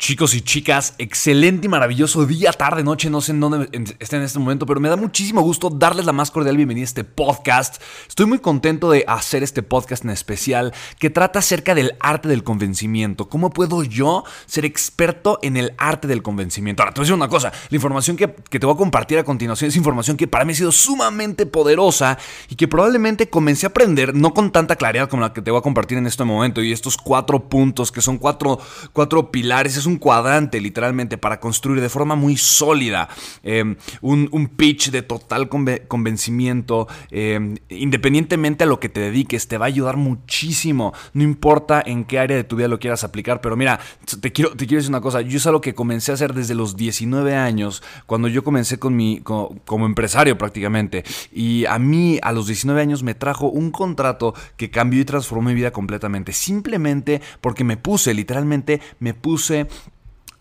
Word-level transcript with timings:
Chicos 0.00 0.32
y 0.34 0.40
chicas, 0.40 0.94
excelente 0.96 1.66
y 1.66 1.68
maravilloso 1.68 2.24
día, 2.24 2.52
tarde, 2.52 2.82
noche, 2.82 3.10
no 3.10 3.20
sé 3.20 3.32
en 3.32 3.40
dónde 3.40 3.68
estén 3.98 4.20
en 4.20 4.24
este 4.24 4.38
momento, 4.38 4.64
pero 4.64 4.80
me 4.80 4.88
da 4.88 4.96
muchísimo 4.96 5.42
gusto 5.42 5.68
darles 5.68 6.06
la 6.06 6.12
más 6.12 6.30
cordial 6.30 6.56
bienvenida 6.56 6.84
a 6.84 6.86
este 6.86 7.04
podcast. 7.04 7.82
Estoy 8.08 8.24
muy 8.24 8.38
contento 8.38 8.90
de 8.90 9.04
hacer 9.06 9.42
este 9.42 9.62
podcast 9.62 10.02
en 10.02 10.10
especial 10.10 10.72
que 10.98 11.10
trata 11.10 11.40
acerca 11.40 11.74
del 11.74 11.96
arte 12.00 12.30
del 12.30 12.44
convencimiento. 12.44 13.28
¿Cómo 13.28 13.50
puedo 13.50 13.84
yo 13.84 14.24
ser 14.46 14.64
experto 14.64 15.38
en 15.42 15.58
el 15.58 15.74
arte 15.76 16.08
del 16.08 16.22
convencimiento? 16.22 16.82
Ahora, 16.82 16.94
te 16.94 17.00
voy 17.00 17.02
a 17.02 17.04
decir 17.04 17.14
una 17.14 17.28
cosa, 17.28 17.52
la 17.68 17.76
información 17.76 18.16
que, 18.16 18.34
que 18.48 18.58
te 18.58 18.64
voy 18.64 18.76
a 18.76 18.78
compartir 18.78 19.18
a 19.18 19.24
continuación 19.24 19.68
es 19.68 19.76
información 19.76 20.16
que 20.16 20.26
para 20.26 20.46
mí 20.46 20.54
ha 20.54 20.56
sido 20.56 20.72
sumamente 20.72 21.44
poderosa 21.44 22.16
y 22.48 22.54
que 22.54 22.66
probablemente 22.66 23.28
comencé 23.28 23.66
a 23.66 23.68
aprender, 23.68 24.14
no 24.14 24.32
con 24.32 24.50
tanta 24.50 24.76
claridad 24.76 25.10
como 25.10 25.20
la 25.20 25.34
que 25.34 25.42
te 25.42 25.50
voy 25.50 25.58
a 25.58 25.62
compartir 25.62 25.98
en 25.98 26.06
este 26.06 26.24
momento, 26.24 26.62
y 26.62 26.72
estos 26.72 26.96
cuatro 26.96 27.50
puntos 27.50 27.92
que 27.92 28.00
son 28.00 28.16
cuatro, 28.16 28.58
cuatro 28.94 29.30
pilares, 29.30 29.76
es 29.76 29.90
un 29.90 29.98
cuadrante 30.00 30.60
literalmente 30.60 31.18
para 31.18 31.38
construir 31.38 31.80
de 31.80 31.88
forma 31.88 32.16
muy 32.16 32.36
sólida 32.36 33.08
em, 33.44 33.76
un, 34.00 34.28
pitch 34.56 34.90
de 34.90 35.02
total 35.02 35.48
convencimiento, 35.48 36.88
em, 37.10 37.56
independientemente 37.68 38.64
a 38.64 38.66
lo 38.66 38.80
que 38.80 38.88
te 38.88 39.00
dediques, 39.00 39.46
te 39.46 39.58
va 39.58 39.66
a 39.66 39.68
ayudar 39.68 39.96
muchísimo, 39.96 40.92
no 41.12 41.22
importa 41.22 41.82
en 41.84 42.04
qué 42.04 42.18
área 42.18 42.36
de 42.36 42.44
tu 42.44 42.56
vida 42.56 42.66
lo 42.66 42.80
quieras 42.80 43.04
aplicar, 43.04 43.40
pero 43.40 43.56
mira, 43.56 43.78
te 44.20 44.32
quiero, 44.32 44.50
te 44.56 44.66
quiero 44.66 44.80
decir 44.80 44.90
una 44.90 45.00
cosa, 45.00 45.20
yo 45.20 45.36
es 45.36 45.46
algo 45.46 45.60
que 45.60 45.74
comencé 45.74 46.10
a 46.10 46.14
hacer 46.14 46.34
desde 46.34 46.54
los 46.54 46.76
19 46.76 47.36
años, 47.36 47.82
cuando 48.06 48.26
yo 48.28 48.42
comencé 48.42 48.78
con 48.78 48.96
mi, 48.96 49.20
como 49.20 49.86
empresario 49.86 50.36
prácticamente, 50.36 51.04
y 51.32 51.66
a 51.66 51.78
mí 51.78 52.18
a 52.22 52.32
los 52.32 52.46
19 52.46 52.80
años 52.80 53.02
me 53.02 53.14
trajo 53.14 53.48
un 53.50 53.70
contrato 53.70 54.34
que 54.56 54.70
cambió 54.70 55.00
y 55.00 55.04
transformó 55.04 55.48
mi 55.50 55.54
vida 55.54 55.70
completamente, 55.70 56.32
simplemente 56.32 57.20
porque 57.40 57.64
me 57.64 57.76
puse, 57.76 58.14
literalmente 58.14 58.80
me 58.98 59.14
puse 59.14 59.68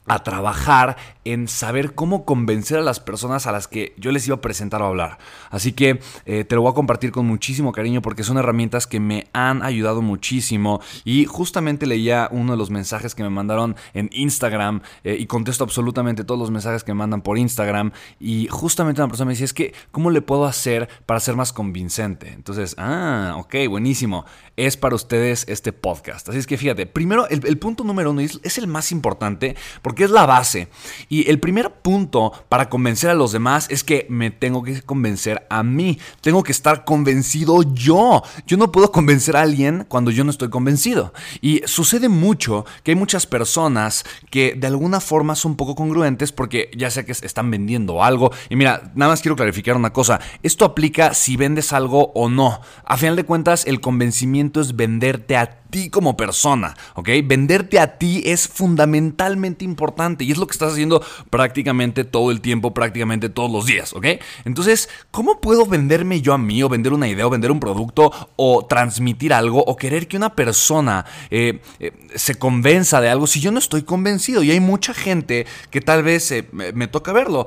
a 0.09 0.24
trabajar 0.24 0.97
en 1.24 1.47
saber 1.47 1.94
cómo 1.94 2.25
convencer 2.25 2.80
a 2.80 2.81
las 2.81 3.00
personas 3.00 3.46
a 3.46 3.52
las 3.52 3.68
que 3.68 3.94
yo 3.97 4.12
les 4.12 4.25
iba 4.28 4.38
a 4.38 4.42
presentar 4.42 4.81
o 4.81 4.88
hablar. 4.88 5.20
Así 5.52 5.74
que 5.74 6.00
eh, 6.25 6.44
te 6.44 6.56
lo 6.56 6.64
voy 6.64 6.72
a 6.72 6.74
compartir 6.74 7.12
con 7.12 7.28
muchísimo 7.28 7.72
cariño 7.72 8.02
porque 8.02 8.24
son 8.24 8.38
herramientas 8.38 8.88
que 8.88 9.00
me 9.00 9.28
han 9.34 9.62
ayudado 9.62 10.02
muchísimo 10.02 10.81
y 11.06 11.25
justamente 11.25 11.86
leía 11.86 12.28
uno 12.31 12.53
de 12.53 12.58
los 12.58 12.72
mensajes 12.72 13.14
que 13.14 13.22
me 13.22 13.30
mandaron 13.30 13.75
en 13.94 14.09
Instagram 14.12 14.81
eh, 15.03 15.16
y 15.20 15.28
contesto 15.28 15.64
absolutamente 15.64 16.24
todos 16.24 16.40
los 16.40 16.50
mensajes 16.50 16.84
que 16.84 16.94
me 16.94 16.97
mandan 16.97 17.22
por 17.22 17.38
Instagram 17.38 17.91
y 18.20 18.47
justamente 18.47 19.02
una 19.02 19.09
persona 19.09 19.28
me 19.28 19.34
decía 19.34 19.46
es 19.46 19.53
que 19.53 19.76
¿cómo 19.91 20.09
le 20.09 20.24
puedo 20.24 20.46
hacer 20.46 20.90
para 21.06 21.20
ser 21.20 21.36
más 21.36 21.53
convincente? 21.53 22.30
Entonces, 22.30 22.74
ah, 22.80 23.36
ok, 23.38 23.56
buenísimo. 23.70 24.26
Es 24.58 24.76
para 24.76 24.96
ustedes 24.96 25.46
este 25.47 25.72
podcast. 25.72 26.28
Así 26.30 26.40
es 26.40 26.47
que 26.47 26.58
fíjate, 26.58 26.88
primero 26.88 27.28
el, 27.30 27.59
punto 27.59 27.84
número 27.84 28.12
uno 28.12 28.22
es, 28.22 28.40
es 28.44 28.58
el 28.58 28.68
más 28.68 28.91
importante 28.91 29.56
porque 29.84 29.99
es 30.04 30.12
la 30.12 30.26
base. 30.26 30.70
Y 31.10 31.30
el 31.30 31.40
primer 31.40 31.82
punto 31.82 32.32
para 32.50 32.70
convencer 32.70 33.10
a 33.10 33.14
los 33.14 33.32
demás 33.32 33.68
es 33.70 33.84
que 33.84 34.06
me 34.10 34.32
tengo 34.32 34.64
que 34.64 34.82
convencer 34.82 35.46
a 35.50 35.64
mí. 35.64 36.00
Tengo 36.22 36.44
que 36.44 36.52
estar 36.52 36.86
convencido 36.86 37.64
yo. 37.74 38.24
Yo 38.48 38.58
no 38.58 38.72
puedo 38.72 38.92
convencer 38.92 39.36
a 39.36 39.42
alguien 39.42 39.86
cuando 39.88 40.12
yo 40.12 40.24
no 40.24 40.32
estoy 40.32 40.50
convencido. 40.50 41.14
Y 41.42 41.62
sucede 41.66 42.09
mucho 42.09 42.66
que 42.84 42.92
hay 42.92 42.96
muchas 42.96 43.26
personas 43.26 44.06
que 44.30 44.54
de 44.56 44.68
alguna 44.68 45.00
forma 45.00 45.36
son 45.36 45.56
poco 45.56 45.76
congruentes 45.76 46.32
porque 46.32 46.72
ya 46.76 46.90
sea 46.92 47.06
que 47.06 47.12
están 47.12 47.52
vendiendo 47.52 48.04
algo. 48.04 48.32
Y 48.50 48.56
mira, 48.56 48.92
nada 48.96 49.12
más 49.12 49.22
quiero 49.22 49.36
clarificar 49.36 49.76
una 49.76 49.94
cosa. 49.94 50.20
Esto 50.44 50.66
aplica 50.66 51.14
si 51.14 51.38
vendes 51.38 51.74
algo 51.74 52.12
o 52.14 52.30
no. 52.30 52.62
A 52.86 52.98
final 52.98 53.16
de 53.16 53.26
cuentas, 53.26 53.66
el 53.66 53.82
convencimiento 53.82 54.62
es 54.62 54.76
venderte 54.76 55.38
a 55.38 55.46
ti 55.46 55.59
como 55.91 56.18
persona, 56.18 56.75
¿ok? 56.96 57.09
Venderte 57.25 57.80
a 57.80 57.97
ti 57.97 58.24
es 58.25 58.47
fundamentalmente 58.47 59.63
importante 59.63 60.24
y 60.24 60.31
es 60.31 60.38
lo 60.38 60.47
que 60.47 60.53
estás 60.53 60.74
haciendo 60.74 61.03
prácticamente 61.30 62.03
todo 62.03 62.31
el 62.31 62.41
tiempo, 62.41 62.74
prácticamente 62.74 63.30
todos 63.30 63.52
los 63.52 63.66
días, 63.66 63.94
¿ok? 63.94 64.06
Entonces, 64.46 64.90
¿cómo 65.12 65.40
puedo 65.40 65.66
venderme 65.66 66.22
yo 66.22 66.34
a 66.34 66.38
mí 66.38 66.63
o 66.63 66.69
vender 66.69 66.94
una 66.94 67.08
idea 67.08 67.28
o 67.28 67.29
vender 67.29 67.52
un 67.52 67.59
producto 67.59 68.12
o 68.35 68.66
transmitir 68.66 69.34
algo 69.34 69.63
o 69.63 69.75
querer 69.75 70.08
que 70.08 70.18
una 70.18 70.35
persona 70.35 71.06
eh, 71.29 71.62
eh, 71.79 71.91
se 72.16 72.35
convenza 72.35 73.02
de 73.02 73.09
algo 73.09 73.28
si 73.28 73.40
yo 73.40 73.52
no 73.52 73.59
estoy 73.59 73.84
convencido? 73.84 74.44
Y 74.44 74.52
hay 74.52 74.59
mucha 74.59 74.94
gente 74.94 75.46
que 75.69 75.81
tal 75.81 76.03
vez 76.03 76.31
eh, 76.31 76.47
me, 76.52 76.88
toca 76.88 77.13
verlo, 77.13 77.46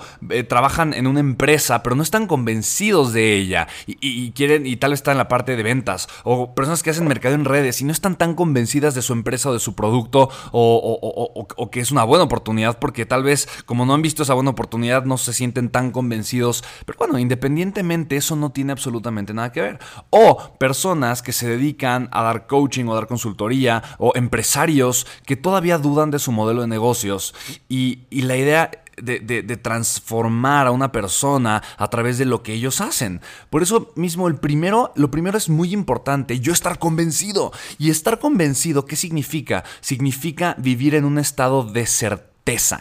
trabajan 0.49 0.95
en 0.95 1.07
una 1.07 1.21
empresa 1.21 1.83
pero 1.83 1.97
no 1.97 2.03
están 2.03 2.27
convencidos 2.27 3.13
de 3.13 3.37
ella 3.37 3.67
y, 3.87 3.97
y 4.01 4.31
quieren 4.33 4.67
y 4.67 4.77
tal 4.77 4.91
vez 4.91 5.01
están 5.01 5.13
en 5.13 5.19
la 5.19 5.29
parte 5.29 5.57
de 5.57 5.63
ventas 5.63 6.09
o 6.23 6.55
personas 6.55 6.83
que 6.83 6.91
hacen 6.91 7.09
mercado 7.09 7.35
en 7.35 7.45
redes 7.45 7.81
y 7.81 7.85
no 7.85 7.93
están 7.93 8.12
tan 8.17 8.35
convencidas 8.35 8.95
de 8.95 9.03
su 9.03 9.13
empresa 9.13 9.51
o 9.51 9.53
de 9.53 9.59
su 9.59 9.75
producto 9.75 10.29
o, 10.53 11.69
que 11.71 11.81
es 11.81 11.91
una 11.91 12.05
buena 12.05 12.25
oportunidad 12.25 12.79
porque 12.79 13.07
tal 13.07 13.23
vez 13.23 13.49
como 13.67 13.87
no 13.87 13.95
han 13.95 14.03
visto 14.03 14.23
esa 14.23 14.35
buena 14.35 14.51
oportunidad 14.51 15.05
no 15.05 15.19
se 15.19 15.33
sienten 15.33 15.71
tan 15.71 15.91
convencidos. 15.91 16.65
Pero 16.85 16.99
bueno, 16.99 17.19
independientemente 17.19 18.17
eso 18.17 18.37
no 18.37 18.51
tiene 18.51 18.73
absolutamente 18.73 19.35
nada 19.35 19.53
que 19.53 19.61
ver. 19.61 19.79
O 20.11 20.53
personas 20.59 21.23
que 21.23 21.33
se 21.33 21.49
dedican 21.49 22.09
a 22.13 22.23
dar 22.23 22.47
coaching 22.47 22.87
o 22.87 22.95
dar 22.95 23.07
consultoría 23.07 23.83
o 23.99 24.13
empresarios 24.15 25.07
que 25.27 25.37
todavía 25.37 25.79
dudan 25.79 26.11
de 26.11 26.19
su 26.19 26.33
modelo 26.33 26.63
de 26.63 26.69
negocios 26.69 27.35
y, 27.69 28.01
y 28.11 28.23
la 28.23 28.37
idea 28.37 28.71
de, 28.97 29.43
transformar 29.57 30.67
a 30.67 30.71
una 30.71 30.93
persona 30.93 31.63
a 31.77 31.89
través 31.89 32.19
de 32.19 32.25
lo 32.25 32.43
que 32.43 32.55
ellos 32.55 32.81
hacen. 32.81 33.21
Por 33.51 33.63
eso 33.63 33.93
mismo, 33.97 34.29
el 34.29 34.37
primero, 34.37 34.93
lo 34.97 35.11
primero 35.11 35.39
es 35.39 35.49
muy 35.49 35.73
importante, 35.73 36.41
yo 36.41 36.53
estar 36.53 36.79
convencido. 36.79 37.53
Y 37.79 37.91
estar 37.91 38.19
convencido, 38.19 38.87
¿qué 38.87 38.97
significa? 38.97 39.65
Significa 39.81 40.55
vivir 40.59 40.95
en 40.95 41.05
un 41.05 41.19
estado 41.19 41.65
de 41.65 41.87
certeza 41.87 42.32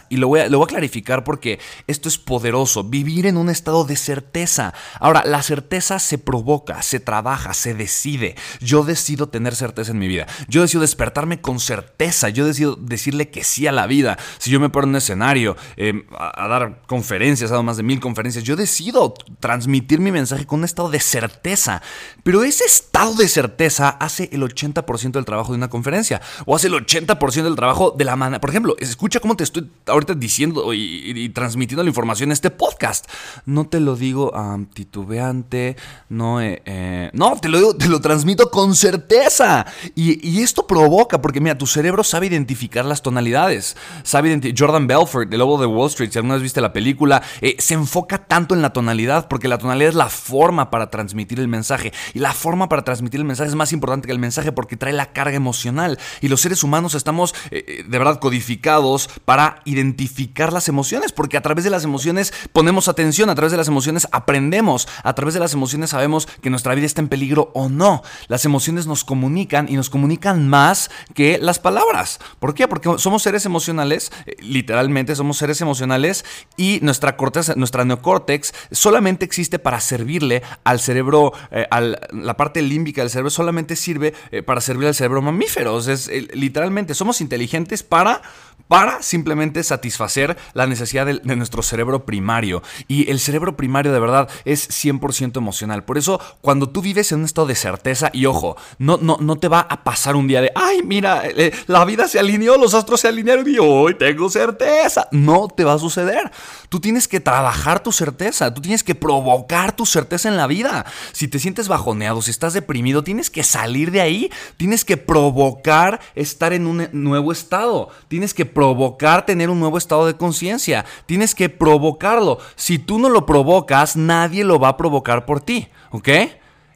y 0.08 0.16
lo 0.16 0.28
voy, 0.28 0.40
a, 0.40 0.48
lo 0.48 0.58
voy 0.58 0.64
a 0.64 0.68
clarificar 0.68 1.22
porque 1.22 1.60
esto 1.86 2.08
es 2.08 2.18
poderoso, 2.18 2.82
vivir 2.84 3.26
en 3.26 3.36
un 3.36 3.48
estado 3.48 3.84
de 3.84 3.96
certeza. 3.96 4.74
Ahora, 4.98 5.22
la 5.24 5.42
certeza 5.42 6.00
se 6.00 6.18
provoca, 6.18 6.82
se 6.82 6.98
trabaja, 6.98 7.54
se 7.54 7.72
decide. 7.72 8.34
Yo 8.60 8.82
decido 8.82 9.28
tener 9.28 9.54
certeza 9.54 9.92
en 9.92 9.98
mi 9.98 10.08
vida. 10.08 10.26
Yo 10.48 10.62
decido 10.62 10.80
despertarme 10.80 11.40
con 11.40 11.60
certeza. 11.60 12.28
Yo 12.28 12.44
decido 12.44 12.74
decirle 12.76 13.30
que 13.30 13.44
sí 13.44 13.66
a 13.68 13.72
la 13.72 13.86
vida. 13.86 14.18
Si 14.38 14.50
yo 14.50 14.58
me 14.58 14.68
pongo 14.68 14.84
en 14.84 14.90
un 14.90 14.96
escenario 14.96 15.56
em, 15.76 16.04
a, 16.18 16.48
dar 16.48 16.82
conferencias, 16.86 17.48
he 17.48 17.52
dado 17.52 17.62
más 17.62 17.76
de 17.76 17.84
mil 17.84 18.00
conferencias, 18.00 18.44
yo 18.44 18.56
decido 18.56 19.14
transmitir 19.38 20.00
mi 20.00 20.10
mensaje 20.10 20.44
con 20.44 20.58
un 20.58 20.64
estado 20.64 20.90
de 20.90 21.00
certeza. 21.00 21.82
Pero 22.24 22.42
ese 22.42 22.64
estado 22.64 23.14
de 23.14 23.28
certeza 23.28 23.90
hace 23.90 24.28
el 24.32 24.42
80% 24.42 25.12
del 25.12 25.24
trabajo 25.24 25.52
de 25.52 25.58
una 25.58 25.70
conferencia 25.70 26.20
o 26.46 26.56
hace 26.56 26.66
el 26.66 26.74
80% 26.74 27.42
del 27.44 27.56
trabajo 27.56 27.94
de 27.96 28.04
la 28.04 28.16
mano. 28.16 28.40
Por 28.40 28.50
ejemplo, 28.50 28.74
escucha 28.80 29.20
cómo 29.20 29.36
te 29.36 29.51
estoy 29.52 29.70
ahorita 29.86 30.14
diciendo 30.14 30.72
y, 30.72 31.28
transmitiendo 31.30 31.82
la 31.82 31.88
información 31.88 32.28
en 32.28 32.32
este 32.32 32.50
podcast. 32.50 33.06
No 33.46 33.66
te 33.66 33.80
lo 33.80 33.96
digo 33.96 34.32
titubeante, 34.74 35.76
no, 36.08 36.40
eh, 36.40 36.62
eh, 36.64 37.10
no, 37.12 37.36
te 37.38 37.48
lo 37.48 37.58
digo, 37.58 37.76
te 37.76 37.88
lo 37.88 38.00
transmito 38.00 38.50
con 38.50 38.74
certeza. 38.74 39.66
Y, 39.94 40.42
esto 40.42 40.66
provoca, 40.66 41.20
porque 41.20 41.40
mira, 41.40 41.56
tu 41.56 41.66
cerebro 41.66 42.02
sabe 42.02 42.26
identificar 42.26 42.84
las 42.84 43.02
tonalidades. 43.02 43.76
Sabe 44.02 44.28
identificar, 44.28 44.66
Jordan 44.66 44.86
Belfort, 44.86 45.32
el 45.32 45.38
lobo 45.38 45.60
de 45.60 45.66
Wall 45.66 45.88
Street, 45.88 46.10
si 46.10 46.18
alguna 46.18 46.34
vez 46.34 46.42
viste 46.42 46.60
la 46.60 46.72
película, 46.72 47.22
eh, 47.40 47.56
se 47.58 47.74
enfoca 47.74 48.26
tanto 48.26 48.54
en 48.54 48.62
la 48.62 48.72
tonalidad, 48.72 49.28
porque 49.28 49.48
la 49.48 49.58
tonalidad 49.58 49.90
es 49.90 49.94
la 49.94 50.08
forma 50.08 50.70
para 50.70 50.90
transmitir 50.90 51.38
el 51.38 51.48
mensaje. 51.48 51.92
Y 52.14 52.18
la 52.18 52.32
forma 52.32 52.68
para 52.68 52.82
transmitir 52.82 53.20
el 53.20 53.26
mensaje 53.26 53.48
es 53.48 53.54
más 53.54 53.72
importante 53.72 54.06
que 54.06 54.12
el 54.12 54.18
mensaje 54.18 54.52
porque 54.52 54.76
trae 54.76 54.92
la 54.92 55.12
carga 55.12 55.36
emocional. 55.36 55.98
Y 56.20 56.28
los 56.28 56.40
seres 56.40 56.62
humanos 56.62 56.94
estamos 56.94 57.34
de 57.50 57.84
verdad 57.98 58.18
codificados 58.18 59.08
para 59.24 59.41
identificar 59.64 60.52
las 60.52 60.68
emociones, 60.68 61.12
porque 61.12 61.36
a 61.36 61.42
través 61.42 61.64
de 61.64 61.70
las 61.70 61.84
emociones 61.84 62.32
ponemos 62.52 62.88
atención, 62.88 63.30
a 63.30 63.34
través 63.34 63.52
de 63.52 63.58
las 63.58 63.68
emociones 63.68 64.08
aprendemos, 64.12 64.88
a 65.02 65.14
través 65.14 65.34
de 65.34 65.40
las 65.40 65.54
emociones 65.54 65.90
sabemos 65.90 66.26
que 66.40 66.50
nuestra 66.50 66.74
vida 66.74 66.86
está 66.86 67.00
en 67.00 67.08
peligro 67.08 67.50
o 67.54 67.68
no. 67.68 68.02
Las 68.28 68.44
emociones 68.44 68.86
nos 68.86 69.04
comunican 69.04 69.68
y 69.68 69.74
nos 69.74 69.90
comunican 69.90 70.48
más 70.48 70.90
que 71.14 71.38
las 71.38 71.58
palabras. 71.58 72.20
¿Por 72.38 72.54
qué? 72.54 72.68
Porque 72.68 72.98
somos 72.98 73.22
seres 73.22 73.46
emocionales, 73.46 74.12
eh, 74.26 74.36
literalmente 74.40 75.16
somos 75.16 75.36
seres 75.38 75.60
emocionales 75.60 76.24
y 76.56 76.78
nuestra 76.82 77.16
corteza, 77.16 77.54
nuestra 77.56 77.84
neocórtex 77.84 78.54
solamente 78.70 79.24
existe 79.24 79.58
para 79.58 79.80
servirle 79.80 80.42
al 80.64 80.80
cerebro, 80.80 81.32
eh, 81.50 81.66
la 82.12 82.36
parte 82.36 82.62
límbica 82.62 83.02
del 83.02 83.10
cerebro 83.10 83.30
solamente 83.30 83.76
sirve 83.76 84.14
eh, 84.30 84.42
para 84.42 84.60
servir 84.60 84.88
al 84.88 84.94
cerebro 84.94 85.22
mamífero. 85.22 85.78
Es, 85.78 86.08
literalmente 86.34 86.94
somos 86.94 87.20
inteligentes 87.20 87.82
para 87.82 88.22
para 88.68 89.02
simplemente 89.02 89.31
satisfacer 89.62 90.36
la 90.54 90.66
necesidad 90.66 91.06
de, 91.06 91.20
nuestro 91.36 91.62
cerebro 91.62 92.04
primario. 92.04 92.62
Y 92.88 93.10
el 93.10 93.20
cerebro 93.20 93.56
primario 93.56 93.92
de 93.92 94.00
verdad 94.00 94.28
es 94.44 94.68
100% 94.68 95.36
emocional. 95.36 95.84
Por 95.84 95.98
eso, 95.98 96.20
cuando 96.40 96.68
tú 96.68 96.82
vives 96.82 97.12
en 97.12 97.20
un 97.20 97.24
estado 97.24 97.46
de 97.46 97.54
certeza, 97.54 98.10
y 98.12 98.26
ojo, 98.26 98.56
no, 98.78 98.98
no, 99.00 99.18
no 99.20 99.36
te 99.36 99.48
va 99.48 99.60
a 99.60 99.84
pasar 99.84 100.16
un 100.16 100.28
día 100.28 100.40
de, 100.40 100.52
ay, 100.54 100.82
mira, 100.84 101.22
eh, 101.26 101.52
la 101.66 101.84
vida 101.84 102.08
se 102.08 102.18
alineó, 102.18 102.56
los 102.56 102.74
astros 102.74 103.00
se 103.00 103.08
alinearon 103.08 103.48
y 103.48 103.58
hoy 103.58 103.94
tengo 103.94 104.28
certeza. 104.28 105.08
No 105.10 105.48
te 105.48 105.64
va 105.64 105.74
a 105.74 105.78
suceder. 105.78 106.30
Tú 106.68 106.80
tienes 106.80 107.08
que 107.08 107.20
trabajar 107.20 107.82
tu 107.82 107.92
certeza, 107.92 108.52
tú 108.52 108.60
tienes 108.60 108.82
que 108.84 108.94
provocar 108.94 109.74
tu 109.74 109.86
certeza 109.86 110.28
en 110.28 110.36
la 110.36 110.46
vida. 110.46 110.86
Si 111.12 111.28
te 111.28 111.38
sientes 111.38 111.68
bajoneado, 111.68 112.22
si 112.22 112.30
estás 112.30 112.52
deprimido, 112.52 113.04
tienes 113.04 113.30
que 113.30 113.42
salir 113.42 113.90
de 113.90 114.00
ahí, 114.00 114.30
tienes 114.56 114.84
que 114.84 114.96
provocar 114.96 116.00
estar 116.14 116.52
en 116.52 116.66
un 116.66 116.88
nuevo 116.92 117.32
estado, 117.32 117.88
tienes 118.08 118.34
que 118.34 118.46
provocar 118.46 119.21
tener 119.26 119.50
un 119.50 119.60
nuevo 119.60 119.78
estado 119.78 120.06
de 120.06 120.16
conciencia. 120.16 120.84
Tienes 121.06 121.34
que 121.34 121.48
provocarlo. 121.48 122.38
Si 122.56 122.78
tú 122.78 122.98
no 122.98 123.08
lo 123.08 123.26
provocas, 123.26 123.96
nadie 123.96 124.44
lo 124.44 124.58
va 124.58 124.68
a 124.68 124.76
provocar 124.76 125.26
por 125.26 125.40
ti. 125.40 125.68
¿Ok? 125.90 126.08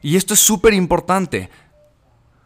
Y 0.01 0.15
esto 0.15 0.33
es 0.33 0.39
súper 0.39 0.73
importante. 0.73 1.49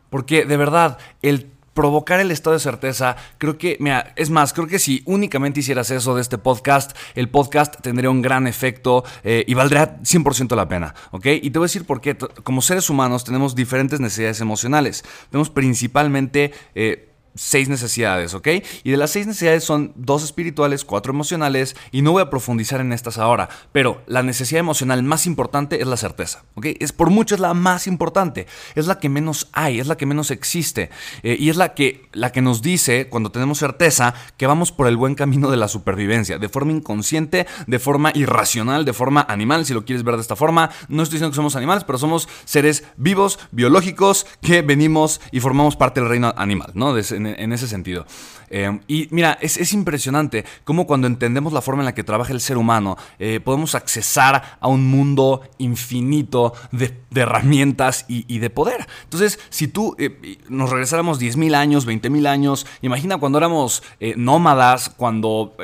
Porque 0.10 0.46
de 0.46 0.58
verdad, 0.58 0.98
el 1.22 1.52
provocar 1.74 2.20
el 2.20 2.32
estado 2.32 2.54
de 2.54 2.60
certeza, 2.60 3.16
creo 3.38 3.58
que, 3.58 3.78
mira, 3.80 4.14
es 4.16 4.30
más, 4.30 4.54
creo 4.54 4.68
que 4.68 4.80
si 4.80 5.04
únicamente 5.06 5.62
hicieras 5.62 5.90
eso 5.92 6.16
de 6.16 6.22
este 6.22 6.38
podcast, 6.38 6.96
el 7.16 7.30
podcast 7.30 7.80
tendría 7.82 8.10
un 8.10 8.22
gran 8.22 8.48
efecto 8.48 9.04
eh, 9.24 9.46
y 9.48 9.54
valdría 9.54 10.00
100% 10.02 10.56
la 10.56 10.68
pena, 10.68 10.94
¿ok? 11.12 11.28
Y 11.42 11.50
te 11.50 11.60
voy 11.60 11.66
a 11.66 11.70
decir 11.70 11.86
por 11.86 12.02
qué. 12.02 12.18
Como 12.18 12.62
seres 12.62 12.90
humanos 12.90 13.24
tenemos 13.24 13.56
diferentes 13.56 14.00
necesidades 14.00 14.42
emocionales. 14.42 15.04
Tenemos 15.30 15.50
principalmente... 15.50 16.52
Eh, 16.76 17.08
seis 17.36 17.70
necesidades, 17.70 18.34
¿ok? 18.34 18.48
Y 18.84 18.92
de 18.92 18.98
las 18.98 19.12
seis 19.12 19.28
necesidades 19.28 19.64
son 19.64 19.94
dos 19.96 20.24
espirituales, 20.24 20.86
cuatro 20.86 21.14
emocionales, 21.14 21.76
y 21.92 22.02
no 22.02 22.12
voy 22.12 22.22
a 22.22 22.30
profundizar 22.30 22.82
en 22.82 22.94
estas 22.94 23.18
ahora, 23.18 23.50
pero 23.72 24.02
la 24.08 24.24
necesidad 24.24 24.60
emocional 24.60 25.04
más 25.04 25.26
importante 25.26 25.82
es 25.82 25.88
la 25.88 25.98
certeza, 25.98 26.44
¿ok? 26.56 26.68
Es 26.80 26.92
por 26.92 27.10
mucho 27.10 27.36
es 27.36 27.42
la 27.42 27.54
más 27.54 27.88
importante, 27.88 28.48
es 28.76 28.88
la 28.88 29.00
que 29.00 29.10
menos 29.10 29.50
hay, 29.54 29.80
es 29.80 29.88
la 29.88 29.98
que 29.98 30.06
menos 30.06 30.32
existe, 30.32 30.90
eh, 31.24 31.38
y 31.40 31.50
es 31.50 31.58
la 31.58 31.74
que, 31.74 32.10
la 32.12 32.32
que 32.32 32.42
nos 32.42 32.62
dice, 32.62 33.08
cuando 33.08 33.32
tenemos 33.32 33.60
certeza, 33.60 34.14
que 34.38 34.48
vamos 34.48 34.72
por 34.72 34.88
el 34.88 34.98
buen 34.98 35.16
camino 35.16 35.50
de 35.50 35.58
la 35.58 35.68
supervivencia, 35.68 36.38
de 36.38 36.50
forma 36.50 36.72
inconsciente, 36.72 37.48
de 37.68 37.80
forma 37.80 38.12
irracional, 38.14 38.86
de 38.86 38.94
forma 38.94 39.26
animal, 39.28 39.66
si 39.66 39.74
lo 39.74 39.86
quieres 39.86 40.04
ver 40.04 40.16
de 40.16 40.22
esta 40.22 40.36
forma. 40.36 40.70
No 40.88 41.04
estoy 41.04 41.18
diciendo 41.18 41.32
que 41.32 41.36
somos 41.36 41.56
animales, 41.56 41.84
pero 41.84 41.98
somos 41.98 42.28
seres 42.46 42.84
vivos, 42.98 43.40
biológicos, 43.52 44.26
que 44.42 44.62
venimos 44.62 45.22
y 45.32 45.40
formamos 45.40 45.76
parte 45.76 46.00
del 46.00 46.10
reino 46.10 46.34
animal, 46.38 46.72
¿no? 46.74 46.94
En, 47.28 47.54
ese 47.54 47.68
sentido. 47.68 48.06
Eh, 48.50 48.80
y 48.88 49.08
mira, 49.12 49.38
es, 49.42 49.74
impresionante 49.74 50.46
cómo 50.64 50.86
cuando 50.86 51.08
entendemos 51.08 51.54
la 51.54 51.62
forma 51.62 51.82
en 51.82 51.86
la 51.86 51.94
que 51.94 52.04
trabaja 52.04 52.34
el 52.34 52.42
ser 52.42 52.58
humano, 52.58 52.98
eh, 53.20 53.40
podemos 53.40 53.76
accesar 53.76 54.58
a 54.60 54.68
un 54.68 54.88
mundo 54.88 55.42
infinito 55.58 56.54
de, 56.72 56.94
herramientas 57.16 58.06
y, 58.08 58.40
de 58.40 58.50
poder. 58.50 58.88
Entonces, 59.04 59.40
si 59.50 59.68
tú 59.68 59.96
eh, 60.00 60.38
nos 60.50 60.70
regresáramos 60.70 61.20
10.000 61.20 61.56
años, 61.56 61.88
20.000 61.88 62.28
años, 62.28 62.66
imagina 62.82 63.18
cuando 63.18 63.38
éramos 63.38 63.84
nómadas, 64.16 64.90
cuando 64.90 65.56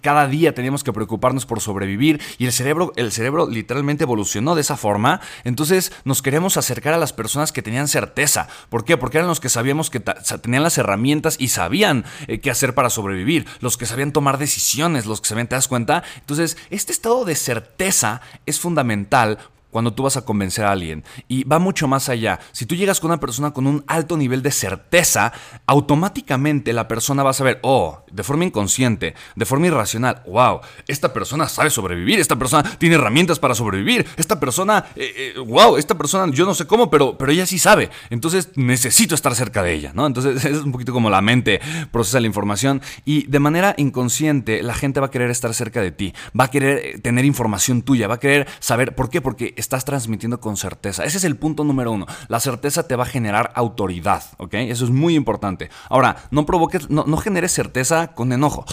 cada 0.00 0.26
día 0.26 0.54
teníamos 0.54 0.84
que 0.84 0.92
preocuparnos 0.92 1.46
por 1.46 1.60
sobrevivir 1.60 2.20
y 2.38 2.46
el 2.46 2.52
cerebro, 2.52 2.92
el 2.96 3.12
cerebro 3.12 3.48
literalmente 3.48 4.04
evolucionó 4.04 4.54
de 4.54 4.60
esa 4.62 4.76
forma, 4.76 5.20
entonces 5.44 5.92
nos 6.04 6.22
queremos 6.22 6.56
acercar 6.56 6.94
a 6.94 6.98
las 6.98 7.12
personas 7.12 7.52
que 7.52 7.62
tenían 7.62 7.88
certeza. 7.88 8.48
¿Por 8.68 8.84
qué? 8.84 8.96
Porque 8.96 9.18
eran 9.18 9.28
los 9.28 9.40
que 9.40 9.48
sabíamos 9.48 9.90
que 9.90 10.00
tenían 10.00 10.62
las 10.62 10.72
herramientas 10.80 11.36
y 11.38 11.48
sabían 11.48 12.04
eh, 12.26 12.40
qué 12.40 12.50
hacer 12.50 12.74
para 12.74 12.90
sobrevivir, 12.90 13.46
los 13.60 13.76
que 13.76 13.86
sabían 13.86 14.12
tomar 14.12 14.38
decisiones, 14.38 15.06
los 15.06 15.20
que 15.20 15.28
sabían, 15.28 15.48
¿te 15.48 15.54
das 15.54 15.68
cuenta? 15.68 16.02
Entonces, 16.18 16.56
este 16.70 16.92
estado 16.92 17.24
de 17.24 17.36
certeza 17.36 18.20
es 18.46 18.60
fundamental 18.60 19.38
cuando 19.70 19.92
tú 19.92 20.02
vas 20.02 20.16
a 20.16 20.24
convencer 20.24 20.64
a 20.64 20.72
alguien. 20.72 21.04
Y 21.28 21.44
va 21.44 21.58
mucho 21.58 21.88
más 21.88 22.08
allá. 22.08 22.40
Si 22.52 22.66
tú 22.66 22.74
llegas 22.74 23.00
con 23.00 23.10
una 23.10 23.20
persona 23.20 23.52
con 23.52 23.66
un 23.66 23.84
alto 23.86 24.16
nivel 24.16 24.42
de 24.42 24.50
certeza, 24.50 25.32
automáticamente 25.66 26.72
la 26.72 26.88
persona 26.88 27.22
va 27.22 27.30
a 27.30 27.34
saber, 27.34 27.58
oh, 27.62 28.04
de 28.10 28.22
forma 28.22 28.44
inconsciente, 28.44 29.14
de 29.36 29.44
forma 29.44 29.66
irracional, 29.66 30.22
wow, 30.26 30.60
esta 30.86 31.12
persona 31.12 31.48
sabe 31.48 31.70
sobrevivir, 31.70 32.20
esta 32.20 32.36
persona 32.36 32.62
tiene 32.78 32.96
herramientas 32.96 33.38
para 33.38 33.54
sobrevivir, 33.54 34.06
esta 34.16 34.40
persona, 34.40 34.86
eh, 34.96 35.34
wow, 35.46 35.76
eh, 35.76 35.80
esta 35.80 35.96
persona, 35.96 36.32
yo 36.32 36.44
no 36.44 36.54
sé 36.54 36.66
cómo, 36.66 36.90
pero, 36.90 37.16
pero 37.16 37.32
ella 37.32 37.46
sí 37.46 37.58
sabe. 37.58 37.90
Entonces 38.10 38.50
necesito 38.56 39.14
estar 39.14 39.34
cerca 39.34 39.62
de 39.62 39.72
ella, 39.72 39.92
¿no? 39.94 40.06
Entonces 40.06 40.44
es 40.44 40.58
un 40.58 40.72
poquito 40.72 40.92
como 40.92 41.10
la 41.10 41.20
mente 41.20 41.60
procesa 41.90 42.20
la 42.20 42.26
información 42.26 42.82
y 43.04 43.26
de 43.26 43.38
manera 43.38 43.74
inconsciente 43.76 44.62
la 44.62 44.74
gente 44.74 45.00
va 45.00 45.06
a 45.06 45.10
querer 45.10 45.30
estar 45.30 45.52
cerca 45.54 45.80
de 45.80 45.92
ti, 45.92 46.14
va 46.38 46.44
a 46.44 46.50
querer 46.50 46.78
eh, 46.84 46.98
tener 46.98 47.24
información 47.24 47.82
tuya, 47.82 48.08
va 48.08 48.14
a 48.14 48.20
querer 48.20 48.46
saber, 48.58 48.94
¿por 48.94 49.10
qué? 49.10 49.20
Porque 49.20 49.54
estás 49.60 49.84
transmitiendo 49.84 50.40
con 50.40 50.56
certeza. 50.56 51.04
Ese 51.04 51.18
es 51.18 51.24
el 51.24 51.36
punto 51.36 51.64
número 51.64 51.92
uno. 51.92 52.06
La 52.28 52.40
certeza 52.40 52.86
te 52.86 52.96
va 52.96 53.04
a 53.04 53.06
generar 53.06 53.52
autoridad, 53.54 54.22
¿ok? 54.38 54.54
Eso 54.54 54.84
es 54.84 54.90
muy 54.90 55.14
importante. 55.14 55.70
Ahora, 55.88 56.16
no 56.30 56.46
provoques, 56.46 56.90
no, 56.90 57.04
no 57.06 57.16
generes 57.16 57.52
certeza 57.52 58.08
con 58.08 58.32
enojo 58.32 58.64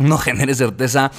no 0.00 0.18
genere 0.18 0.54
certeza 0.54 1.10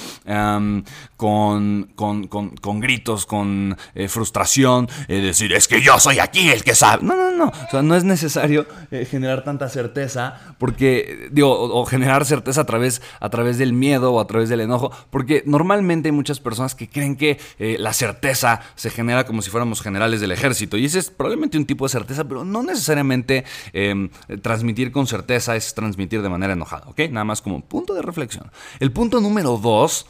con, 1.16 1.84
con, 1.94 2.80
gritos, 2.80 3.26
con 3.26 3.76
eh, 3.94 4.08
frustración, 4.08 4.88
eh, 5.08 5.20
decir, 5.20 5.52
es 5.52 5.68
que 5.68 5.80
yo 5.80 6.00
soy 6.00 6.18
aquí 6.18 6.50
el 6.50 6.64
que 6.64 6.74
sabe. 6.74 7.04
No, 7.04 7.16
no, 7.16 7.30
no. 7.30 7.46
O 7.46 7.70
sea, 7.70 7.82
no 7.82 7.94
es 7.94 8.04
necesario 8.04 8.66
eh, 8.90 9.06
generar 9.08 9.44
tanta 9.44 9.68
certeza, 9.68 10.56
porque, 10.58 11.28
digo, 11.30 11.50
o, 11.52 11.84
generar 11.86 12.24
certeza 12.24 12.62
a 12.62 12.64
través, 12.64 13.02
a 13.20 13.30
través 13.30 13.58
del 13.58 13.72
miedo 13.72 14.12
o 14.12 14.20
a 14.20 14.26
través 14.26 14.48
del 14.48 14.60
enojo, 14.60 14.90
porque 15.10 15.42
normalmente 15.46 16.08
hay 16.08 16.12
muchas 16.12 16.40
personas 16.40 16.74
que 16.74 16.88
creen 16.88 17.16
que 17.16 17.38
la 17.78 17.92
certeza 17.92 18.60
se 18.74 18.90
genera 18.90 19.24
como 19.24 19.42
si 19.42 19.50
fuéramos 19.50 19.80
generales 19.80 20.20
del 20.20 20.32
ejército, 20.32 20.76
y 20.76 20.86
ese 20.86 20.98
es 20.98 21.10
probablemente 21.10 21.56
un 21.56 21.66
tipo 21.66 21.84
de 21.84 21.90
certeza, 21.90 22.24
pero 22.24 22.44
no 22.44 22.62
necesariamente 22.62 23.44
em, 23.72 24.10
transmitir 24.42 24.90
con 24.92 25.06
certeza 25.06 25.56
es 25.56 25.74
transmitir 25.74 26.22
de 26.22 26.28
manera 26.28 26.52
enojada, 26.52 26.88
¿ok? 26.88 27.00
Nada 27.10 27.24
más 27.24 27.42
como 27.42 27.60
punto 27.60 27.94
de 27.94 28.02
reflexión. 28.02 28.50
El 28.80 28.92
punto 28.92 29.20
número 29.20 29.58
dos, 29.58 30.06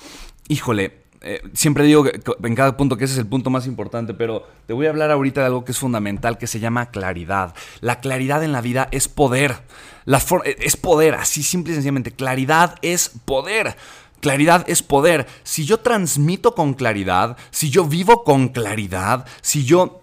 híjole, 0.49 1.03
eh, 1.25 1.41
siempre 1.55 1.85
digo 1.85 2.05
en 2.43 2.55
cada 2.57 2.77
punto 2.77 2.97
que 2.97 3.05
ese 3.05 3.15
es 3.15 3.21
el 3.21 3.27
punto 3.27 3.49
más 3.49 3.67
importante, 3.67 4.13
pero 4.13 4.45
te 4.67 4.73
voy 4.73 4.87
a 4.87 4.91
hablar 4.91 5.13
ahorita 5.13 5.41
de 5.41 5.47
algo 5.47 5.65
que 5.65 5.73
es 5.73 5.79
fundamental, 5.79 6.37
que 6.37 6.49
se 6.49 6.59
llama 6.59 6.87
claridad. 6.87 7.55
La 7.81 8.01
claridad 8.01 8.43
en 8.43 8.53
la 8.53 8.61
vida 8.61 8.89
es 8.91 9.09
poder. 9.09 9.63
Eh, 10.07 10.57
es 10.59 10.77
poder, 10.77 11.15
así 11.15 11.43
simple 11.43 11.73
y 11.73 11.75
sencillamente. 11.75 12.11
Claridad 12.11 12.77
es 12.83 13.13
poder. 13.25 13.77
Claridad 14.21 14.65
es 14.69 14.83
poder. 14.83 15.27
Si 15.45 15.65
yo 15.65 15.79
transmito 15.79 16.55
con 16.55 16.75
claridad, 16.75 17.37
si 17.51 17.71
yo 17.71 17.85
vivo 17.85 18.25
con 18.25 18.49
claridad, 18.49 19.27
si 19.41 19.65
yo 19.65 20.03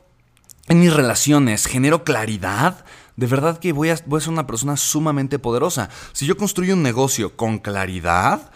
en 0.68 0.80
mis 0.80 0.94
relaciones 0.94 1.66
genero 1.66 2.04
claridad, 2.04 2.86
de 3.20 3.28
verdad 3.28 3.60
que 3.60 3.74
voy 3.74 3.90
a, 3.90 3.98
ser 3.98 4.30
una 4.30 4.48
persona 4.48 4.78
sumamente 4.78 5.40
poderosa. 5.40 5.90
Si 6.14 6.26
yo 6.26 6.38
construyo 6.38 6.74
un 6.74 6.84
negocio 6.84 7.36
con 7.36 7.60
claridad 7.60 8.50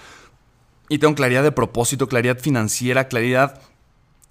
y 0.88 1.00
tengo 1.00 1.15
claridad 1.15 1.43
de 1.43 1.51
propósito, 1.51 2.08
claridad 2.08 2.39
financiera, 2.39 3.10
claridad 3.10 3.60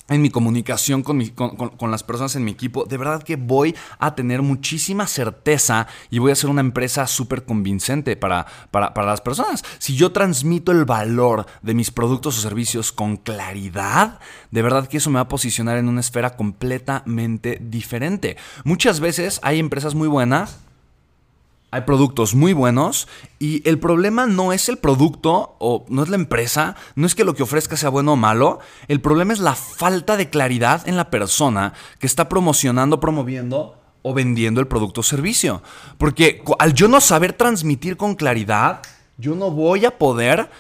en 0.09 0.21
mi 0.21 0.30
comunicación 0.30 1.02
con, 1.02 1.90
las 1.90 2.02
personas 2.02 2.37
en 2.37 2.44
mi 2.44 2.50
equipo, 2.50 2.85
de 2.85 2.97
verdad 2.97 3.23
que 3.23 3.37
voy 3.37 3.75
a 3.99 4.14
tener 4.14 4.42
muchísima 4.42 5.06
certeza 5.06 5.87
y 6.11 6.18
voy 6.18 6.32
a 6.32 6.37
ser 6.37 6.50
una 6.50 6.61
empresa 6.61 7.06
súper 7.06 7.44
convincente 7.44 8.16
para, 8.16 8.47
para, 8.71 8.94
para, 8.94 9.06
las 9.06 9.21
personas. 9.21 9.64
Si 9.78 9.97
yo 9.97 10.12
transmito 10.12 10.73
el 10.73 10.85
valor 10.85 11.47
de 11.62 11.75
mis 11.75 11.90
productos 11.90 12.38
o 12.38 12.42
servicios 12.42 12.92
con 12.92 13.16
claridad, 13.16 14.18
de 14.50 14.62
verdad 14.62 14.88
que 14.88 14.99
eso 14.99 15.11
me 15.11 15.16
va 15.16 15.23
a 15.23 15.28
posicionar 15.28 15.78
en 15.78 15.88
una 15.88 16.00
esfera 16.00 16.37
completamente 16.37 17.59
diferente. 17.62 18.37
Muchas 18.64 19.00
veces 19.00 19.40
hay 19.42 19.59
empresas 19.59 19.94
muy 19.94 20.09
buenas 20.09 20.59
hay 21.72 21.80
productos 21.80 22.34
muy 22.34 22.52
buenos 22.52 23.08
y 23.38 23.66
el 23.66 23.78
problema 23.78 24.26
no 24.26 24.52
es 24.52 24.68
el 24.68 24.76
producto 24.76 25.56
o 25.58 25.86
no 25.88 26.02
es 26.02 26.10
la 26.10 26.16
empresa, 26.16 26.76
no 26.96 27.06
es 27.06 27.14
que 27.14 27.24
lo 27.24 27.34
que 27.34 27.42
ofrezca 27.42 27.78
sea 27.78 27.88
bueno 27.88 28.12
o 28.12 28.16
malo, 28.16 28.60
el 28.88 29.00
problema 29.00 29.32
es 29.32 29.38
la 29.38 29.54
falta 29.54 30.18
de 30.18 30.28
claridad 30.28 30.86
en 30.86 30.98
la 30.98 31.08
persona 31.08 31.72
que 31.98 32.06
está 32.06 32.28
promocionando, 32.28 33.00
promoviendo 33.00 33.80
o 34.02 34.12
vendiendo 34.12 34.60
el 34.60 34.68
producto 34.68 35.00
o 35.00 35.04
servicio. 35.04 35.62
Porque 35.96 36.44
al 36.58 36.74
yo 36.74 36.88
no 36.88 37.00
saber 37.00 37.32
transmitir 37.32 37.96
con 37.96 38.16
claridad, 38.16 38.82
yo 39.16 39.34
no 39.34 39.50
voy 39.50 39.86
a 39.86 39.96
poder 39.96 40.50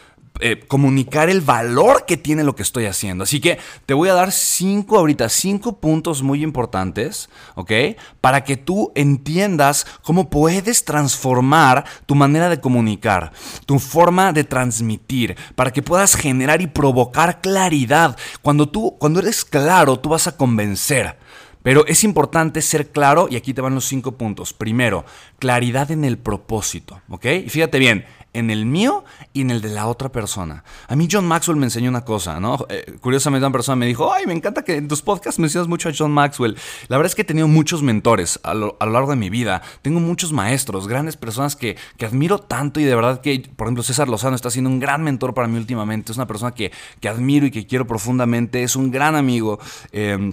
eh, 0.40 0.64
comunicar 0.66 1.28
el 1.28 1.40
valor 1.40 2.04
que 2.06 2.16
tiene 2.16 2.42
lo 2.42 2.56
que 2.56 2.62
estoy 2.62 2.86
haciendo. 2.86 3.24
Así 3.24 3.38
que 3.38 3.58
te 3.86 3.94
voy 3.94 4.08
a 4.08 4.14
dar 4.14 4.32
cinco 4.32 4.98
ahorita, 4.98 5.28
cinco 5.28 5.78
puntos 5.78 6.22
muy 6.22 6.42
importantes, 6.42 7.28
¿ok? 7.54 7.70
Para 8.20 8.42
que 8.42 8.56
tú 8.56 8.92
entiendas 8.94 9.86
cómo 10.02 10.30
puedes 10.30 10.84
transformar 10.84 11.84
tu 12.06 12.14
manera 12.14 12.48
de 12.48 12.60
comunicar, 12.60 13.32
tu 13.66 13.78
forma 13.78 14.32
de 14.32 14.44
transmitir, 14.44 15.36
para 15.54 15.70
que 15.70 15.82
puedas 15.82 16.16
generar 16.16 16.62
y 16.62 16.66
provocar 16.66 17.40
claridad. 17.40 18.16
Cuando 18.40 18.68
tú, 18.68 18.96
cuando 18.98 19.20
eres 19.20 19.44
claro, 19.44 19.98
tú 20.00 20.08
vas 20.08 20.26
a 20.26 20.36
convencer. 20.36 21.18
Pero 21.62 21.86
es 21.86 22.04
importante 22.04 22.62
ser 22.62 22.90
claro 22.90 23.28
y 23.30 23.36
aquí 23.36 23.54
te 23.54 23.60
van 23.60 23.74
los 23.74 23.86
cinco 23.86 24.12
puntos. 24.12 24.52
Primero, 24.52 25.04
claridad 25.38 25.90
en 25.90 26.04
el 26.04 26.18
propósito, 26.18 27.00
¿ok? 27.08 27.26
Y 27.44 27.48
fíjate 27.48 27.78
bien, 27.78 28.04
en 28.32 28.50
el 28.50 28.64
mío 28.66 29.04
y 29.32 29.42
en 29.42 29.50
el 29.50 29.60
de 29.60 29.70
la 29.70 29.86
otra 29.86 30.10
persona. 30.10 30.64
A 30.88 30.96
mí 30.96 31.08
John 31.10 31.26
Maxwell 31.26 31.56
me 31.56 31.66
enseñó 31.66 31.90
una 31.90 32.04
cosa, 32.04 32.40
¿no? 32.40 32.66
Eh, 32.68 32.96
curiosamente 33.00 33.46
una 33.46 33.52
persona 33.52 33.76
me 33.76 33.86
dijo, 33.86 34.12
ay, 34.12 34.26
me 34.26 34.32
encanta 34.32 34.62
que 34.62 34.76
en 34.76 34.88
tus 34.88 35.02
podcasts 35.02 35.38
mencionas 35.38 35.68
mucho 35.68 35.88
a 35.88 35.92
John 35.96 36.12
Maxwell. 36.12 36.56
La 36.88 36.96
verdad 36.96 37.10
es 37.10 37.14
que 37.14 37.22
he 37.22 37.26
tenido 37.26 37.48
muchos 37.48 37.82
mentores 37.82 38.40
a 38.42 38.54
lo, 38.54 38.76
largo 38.80 39.10
de 39.10 39.16
mi 39.16 39.30
vida. 39.30 39.62
Tengo 39.82 40.00
muchos 40.00 40.32
maestros, 40.32 40.88
grandes 40.88 41.16
personas 41.16 41.56
que, 41.56 41.76
admiro 42.02 42.38
tanto 42.38 42.80
y 42.80 42.84
de 42.84 42.94
verdad 42.96 43.20
que, 43.20 43.48
por 43.54 43.68
ejemplo, 43.68 43.84
César 43.84 44.08
Lozano 44.08 44.34
está 44.34 44.50
siendo 44.50 44.68
un 44.68 44.80
gran 44.80 45.04
mentor 45.04 45.34
para 45.34 45.46
mí 45.46 45.56
últimamente. 45.56 46.10
Es 46.10 46.18
una 46.18 46.26
persona 46.26 46.52
que, 46.52 46.72
que 47.00 47.08
admiro 47.08 47.46
y 47.46 47.50
que 47.50 47.66
quiero 47.66 47.86
profundamente. 47.86 48.62
Es 48.64 48.74
un 48.74 48.90
gran 48.90 49.14
amigo. 49.14 49.60
Eh, 49.92 50.32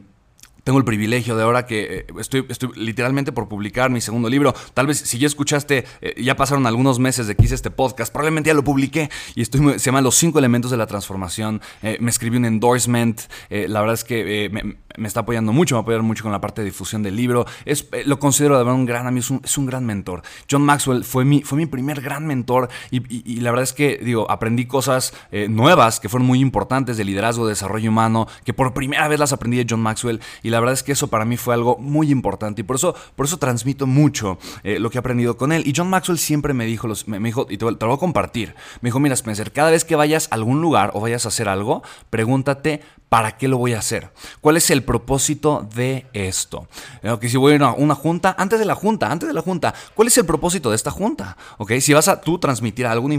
tengo 0.70 0.78
el 0.78 0.86
privilegio 0.86 1.36
de 1.36 1.42
ahora 1.42 1.66
que 1.66 1.82
eh, 1.82 2.06
estoy, 2.20 2.46
estoy 2.48 2.70
literalmente 2.76 3.32
por 3.32 3.50
publicar 3.50 3.90
mi 3.90 4.02
segundo 4.02 4.30
libro. 4.30 4.54
Tal 4.76 4.86
vez 4.86 5.00
si 5.00 5.18
ya 5.18 5.26
escuchaste, 5.26 5.84
eh, 6.00 6.14
ya 6.22 6.36
pasaron 6.36 6.68
algunos 6.68 7.00
meses 7.00 7.26
de 7.26 7.36
que 7.36 7.46
hice 7.46 7.56
este 7.56 7.72
podcast, 7.72 8.14
probablemente 8.14 8.50
ya 8.50 8.54
lo 8.54 8.64
publiqué 8.64 9.10
y 9.34 9.42
estoy, 9.42 9.80
se 9.80 9.86
llama 9.88 10.02
Los 10.02 10.14
cinco 10.14 10.38
elementos 10.38 10.70
de 10.70 10.78
la 10.78 10.86
transformación. 10.86 11.60
Eh, 11.82 11.98
me 12.00 12.12
escribí 12.12 12.38
un 12.38 12.46
endorsement. 12.46 13.20
la 13.50 13.80
verdad 13.80 13.96
es 13.96 14.04
que 14.04 14.52
me, 14.54 14.78
me 15.00 15.08
está 15.08 15.22
apoyando 15.22 15.54
mucho, 15.54 15.76
me 15.76 15.78
va 15.78 15.80
a 15.80 15.84
apoyar 15.84 16.02
mucho 16.04 16.24
con 16.24 16.32
la 16.32 16.42
parte 16.42 16.62
de 16.62 16.66
difusión 16.66 17.04
del 17.04 17.16
libro. 17.16 17.46
Es, 17.66 17.88
eh, 17.92 18.04
lo 18.06 18.20
considero 18.20 18.58
de 18.58 18.64
verdad 18.64 18.80
un 18.80 18.86
gran 18.86 19.08
amigo, 19.08 19.40
es 19.44 19.58
un, 19.58 19.66
gran 19.66 19.86
mentor. 19.86 20.22
John 20.50 20.64
Maxwell 20.64 21.04
fue 21.04 21.26
mi, 21.26 21.44
fue 21.44 21.58
mi 21.58 21.66
primer 21.66 22.02
gran 22.02 22.26
mentor 22.26 22.70
y, 22.92 23.40
la 23.40 23.52
verdad 23.52 23.64
es 23.64 23.74
que, 23.74 24.00
digo, 24.04 24.30
aprendí 24.30 24.66
cosas 24.66 25.14
eh, 25.32 25.48
nuevas 25.48 26.00
que 26.00 26.10
fueron 26.10 26.28
muy 26.28 26.40
importantes 26.40 26.98
de 26.98 27.06
liderazgo, 27.06 27.46
de 27.46 27.52
desarrollo 27.52 27.90
humano, 27.90 28.28
que 28.44 28.54
por 28.54 28.74
primera 28.74 29.08
vez 29.08 29.20
las 29.20 29.34
aprendí 29.34 29.58
de 29.58 29.66
John 29.70 29.82
Maxwell 29.82 30.20
y 30.44 30.50
la 30.50 30.60
verdad 30.60 30.74
es 30.74 30.84
que 30.84 30.92
eso 30.92 31.08
para 31.08 31.26
mí 31.26 31.38
fue 31.38 31.54
algo 31.54 31.78
muy 31.78 32.12
importante 32.12 32.62
y 32.62 32.64
por 32.64 32.78
eso, 32.78 32.96
por 33.16 33.26
eso 33.26 33.38
transmito 33.38 33.86
mucho 33.88 34.38
eh, 34.64 34.80
lo 34.80 34.90
que 34.90 34.98
he 34.98 35.00
aprendido 35.00 35.38
con 35.38 35.52
él. 35.52 35.64
Y 35.66 35.74
John 35.76 35.90
Maxwell 35.90 36.18
siempre 36.18 36.54
me 36.54 36.66
dijo, 36.66 36.88
me, 37.06 37.20
dijo 37.20 37.46
y 37.50 37.58
te, 37.58 37.66
te 37.66 37.66
lo 37.66 37.88
voy 37.88 37.96
a 37.96 38.00
compartir, 38.00 38.56
me 38.82 38.88
dijo, 38.88 39.00
mira 39.00 39.14
Spencer, 39.14 39.52
cada 39.52 39.72
vez 39.72 39.86
que 39.86 39.96
vayas 39.96 40.28
a 40.32 40.36
algún 40.36 40.62
lugar 40.62 40.92
o 40.94 41.02
vayas 41.02 41.26
a 41.26 41.30
hacer 41.30 41.50
algo, 41.50 41.84
pregúntate, 42.10 42.82
¿para 43.10 43.38
qué 43.38 43.48
lo 43.48 43.58
voy 43.58 43.74
a 43.74 43.80
hacer? 43.80 44.12
¿Cuál 44.42 44.58
es 44.58 44.70
el 44.70 44.84
propósito 44.90 45.70
de 45.76 46.08
esto? 46.14 46.68
Que 47.22 47.30
si 47.30 47.38
voy 47.38 47.56
a 47.62 47.74
una 47.74 47.94
junta, 47.94 48.36
antes 48.40 48.58
de 48.58 48.66
la 48.66 48.74
junta, 48.74 49.12
antes 49.12 49.28
de 49.28 49.36
la 49.36 49.44
junta, 49.44 49.72
¿cuál 49.94 50.08
es 50.08 50.18
el 50.18 50.26
propósito 50.26 50.72
de 50.72 50.76
esta 50.76 50.90
junta? 50.90 51.38
¿Ok? 51.60 51.74
Si 51.80 51.94
vas 51.94 52.08
a 52.08 52.22
tú 52.22 52.40
transmitir 52.40 52.88
alguna 52.88 53.14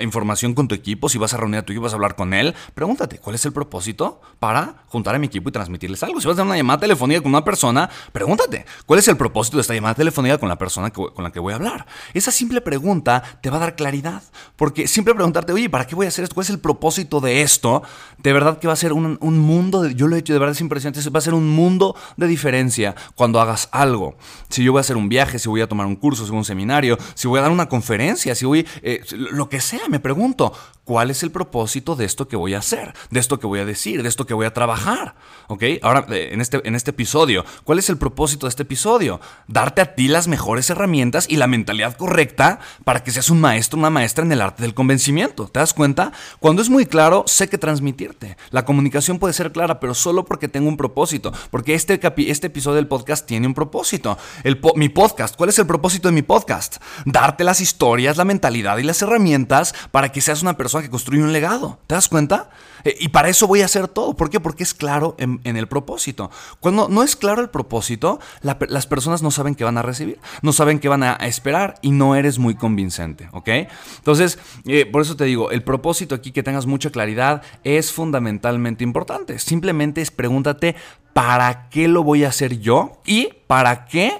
información 0.00 0.54
con 0.54 0.68
tu 0.68 0.76
equipo, 0.76 1.08
si 1.08 1.18
vas 1.18 1.34
a 1.34 1.36
reunir 1.36 1.58
a 1.58 1.62
tu 1.62 1.72
equipo, 1.72 1.82
vas 1.82 1.94
a 1.94 1.96
hablar 1.96 2.14
con 2.14 2.32
él, 2.32 2.54
pregúntate, 2.74 3.18
¿cuál 3.18 3.34
es 3.34 3.44
el 3.44 3.52
propósito 3.52 4.20
para 4.38 4.84
juntar 4.86 5.16
a 5.16 5.18
mi 5.18 5.26
equipo 5.26 5.48
y 5.48 5.52
transmitirles 5.52 6.00
algo? 6.04 6.20
Si 6.20 6.28
vas 6.28 6.36
a 6.36 6.38
dar 6.38 6.46
una 6.46 6.56
llamada 6.56 6.78
telefónica 6.78 7.22
con 7.22 7.32
una 7.32 7.44
persona, 7.44 7.90
pregúntate, 8.12 8.64
¿cuál 8.86 9.00
es 9.00 9.08
el 9.08 9.16
propósito 9.16 9.56
de 9.56 9.62
esta 9.62 9.74
llamada 9.74 9.96
telefónica 9.96 10.38
con 10.38 10.48
la 10.48 10.58
persona 10.58 10.92
con 10.92 11.24
la 11.24 11.32
que 11.32 11.40
voy 11.40 11.54
a 11.54 11.56
hablar? 11.56 11.86
Esa 12.14 12.30
simple 12.30 12.60
pregunta 12.60 13.20
te 13.42 13.50
va 13.50 13.56
a 13.56 13.60
dar 13.60 13.74
claridad, 13.74 14.22
porque 14.54 14.86
siempre 14.86 15.12
preguntarte, 15.12 15.52
oye, 15.52 15.68
¿para 15.68 15.88
qué 15.88 15.96
voy 15.96 16.06
a 16.06 16.10
hacer 16.10 16.22
esto? 16.22 16.34
¿Cuál 16.34 16.44
es 16.44 16.50
el 16.50 16.60
propósito 16.60 17.20
de 17.20 17.42
esto? 17.42 17.82
De 18.18 18.32
verdad 18.32 18.60
que 18.60 18.68
va 18.68 18.74
a 18.74 18.76
ser 18.76 18.92
un, 18.92 19.18
mundo, 19.20 19.82
de, 19.82 19.94
yo 19.96 20.06
lo 20.06 20.14
he 20.14 20.20
hecho, 20.20 20.32
de 20.32 20.38
verdad 20.38 20.54
es 20.58 20.60
impresionante, 20.60 21.08
va 21.10 21.18
a 21.18 21.22
ser 21.22 21.34
un 21.34 21.48
mundo 21.48 21.96
de 22.16 22.26
diferencia 22.26 22.94
cuando 23.14 23.40
hagas 23.40 23.68
algo. 23.72 24.16
Si 24.48 24.62
yo 24.62 24.72
voy 24.72 24.80
a 24.80 24.82
hacer 24.82 24.96
un 24.96 25.08
viaje, 25.08 25.38
si 25.38 25.48
voy 25.48 25.60
a 25.60 25.68
tomar 25.68 25.86
un 25.86 25.96
curso, 25.96 26.24
si 26.24 26.30
voy 26.30 26.38
a 26.38 26.40
un 26.40 26.44
seminario, 26.44 26.98
si 27.14 27.28
voy 27.28 27.38
a 27.38 27.42
dar 27.42 27.50
una 27.50 27.68
conferencia, 27.68 28.34
si 28.34 28.44
voy, 28.44 28.66
eh, 28.82 29.02
lo 29.12 29.48
que 29.48 29.60
sea, 29.60 29.88
me 29.88 30.00
pregunto, 30.00 30.52
¿cuál 30.88 31.10
es 31.10 31.22
el 31.22 31.30
propósito 31.30 31.96
de 31.96 32.06
esto 32.06 32.28
que 32.28 32.36
voy 32.36 32.54
a 32.54 32.60
hacer? 32.60 32.94
De 33.10 33.20
esto 33.20 33.38
que 33.38 33.46
voy 33.46 33.60
a 33.60 33.66
decir, 33.66 34.02
de 34.02 34.08
esto 34.08 34.24
que 34.24 34.32
voy 34.32 34.46
a 34.46 34.54
trabajar. 34.54 35.16
¿Ok? 35.48 35.62
Ahora, 35.82 36.06
eh, 36.08 36.30
en 36.32 36.40
este, 36.40 36.66
en 36.66 36.74
este 36.74 36.92
episodio, 36.92 37.44
¿cuál 37.64 37.78
es 37.78 37.90
el 37.90 37.98
propósito 37.98 38.46
de 38.46 38.48
este 38.48 38.62
episodio? 38.62 39.20
Darte 39.48 39.82
a 39.82 39.94
ti 39.94 40.08
las 40.08 40.28
mejores 40.28 40.70
herramientas 40.70 41.26
y 41.28 41.36
la 41.36 41.46
mentalidad 41.46 41.94
correcta 41.94 42.60
para 42.84 43.04
que 43.04 43.10
seas 43.10 43.28
un 43.28 43.38
maestro, 43.38 43.78
una 43.78 43.90
maestra 43.90 44.24
en 44.24 44.32
el 44.32 44.40
arte 44.40 44.62
del 44.62 44.72
convencimiento. 44.72 45.48
¿Te 45.48 45.60
das 45.60 45.74
cuenta? 45.74 46.10
Cuando 46.40 46.62
es 46.62 46.70
muy 46.70 46.86
claro, 46.86 47.24
sé 47.26 47.50
que 47.50 47.58
transmitirte. 47.58 48.38
La 48.48 48.64
comunicación 48.64 49.18
puede 49.18 49.34
ser 49.34 49.52
clara, 49.52 49.80
pero 49.80 49.92
solo 49.92 50.24
porque 50.24 50.48
tengo 50.48 50.70
un 50.70 50.78
propósito. 50.78 51.34
Porque 51.50 51.74
este, 51.74 52.00
este 52.30 52.46
episodio 52.46 52.76
del 52.76 52.88
podcast 52.88 53.26
tiene 53.26 53.46
un 53.46 53.52
propósito. 53.52 54.16
El 54.42 54.58
mi 54.74 54.88
podcast, 54.88 55.36
¿cuál 55.36 55.50
es 55.50 55.58
el 55.58 55.66
propósito 55.66 56.08
de 56.08 56.12
mi 56.12 56.22
podcast? 56.22 56.78
Darte 57.04 57.44
las 57.44 57.60
historias, 57.60 58.16
la 58.16 58.24
mentalidad 58.24 58.78
y 58.78 58.84
las 58.84 59.02
herramientas 59.02 59.74
para 59.90 60.10
que 60.12 60.22
seas 60.22 60.40
una 60.40 60.56
persona 60.56 60.77
que 60.82 60.90
construye 60.90 61.22
un 61.22 61.32
legado. 61.32 61.78
¿Te 61.86 61.94
das 61.94 62.08
cuenta? 62.08 62.50
Eh, 62.84 62.96
y 63.00 63.08
para 63.08 63.28
eso 63.28 63.46
voy 63.46 63.62
a 63.62 63.66
hacer 63.66 63.88
todo. 63.88 64.14
¿Por 64.14 64.30
qué? 64.30 64.40
Porque 64.40 64.62
es 64.62 64.74
claro 64.74 65.16
en, 65.18 65.40
el 65.44 65.68
propósito. 65.68 66.30
Cuando 66.60 66.88
no 66.88 67.02
es 67.02 67.16
claro 67.16 67.42
el 67.42 67.50
propósito, 67.50 68.20
las 68.42 68.86
personas 68.86 69.22
no 69.22 69.30
saben 69.30 69.54
qué 69.54 69.64
van 69.64 69.78
a 69.78 69.82
recibir, 69.82 70.18
no 70.42 70.52
saben 70.52 70.78
qué 70.78 70.88
van 70.88 71.02
a 71.02 71.14
esperar 71.14 71.76
y 71.82 71.90
no 71.90 72.14
eres 72.14 72.38
muy 72.38 72.54
convincente, 72.54 73.28
¿ok? 73.32 73.48
Entonces, 73.96 74.38
eh, 74.66 74.86
por 74.86 75.02
eso 75.02 75.16
te 75.16 75.24
digo, 75.24 75.50
el 75.50 75.62
propósito 75.62 76.14
aquí, 76.14 76.32
que 76.32 76.42
tengas 76.42 76.66
mucha 76.66 76.90
claridad, 76.90 77.42
es 77.64 77.92
fundamentalmente 77.92 78.84
importante. 78.84 79.38
Simplemente 79.38 80.00
es 80.00 80.10
pregúntate, 80.10 80.76
¿para 81.12 81.68
qué 81.68 81.88
lo 81.88 82.04
voy 82.04 82.24
a 82.24 82.28
hacer 82.28 82.58
yo? 82.60 83.00
¿Y 83.04 83.30
para 83.46 83.86
qué? 83.86 84.12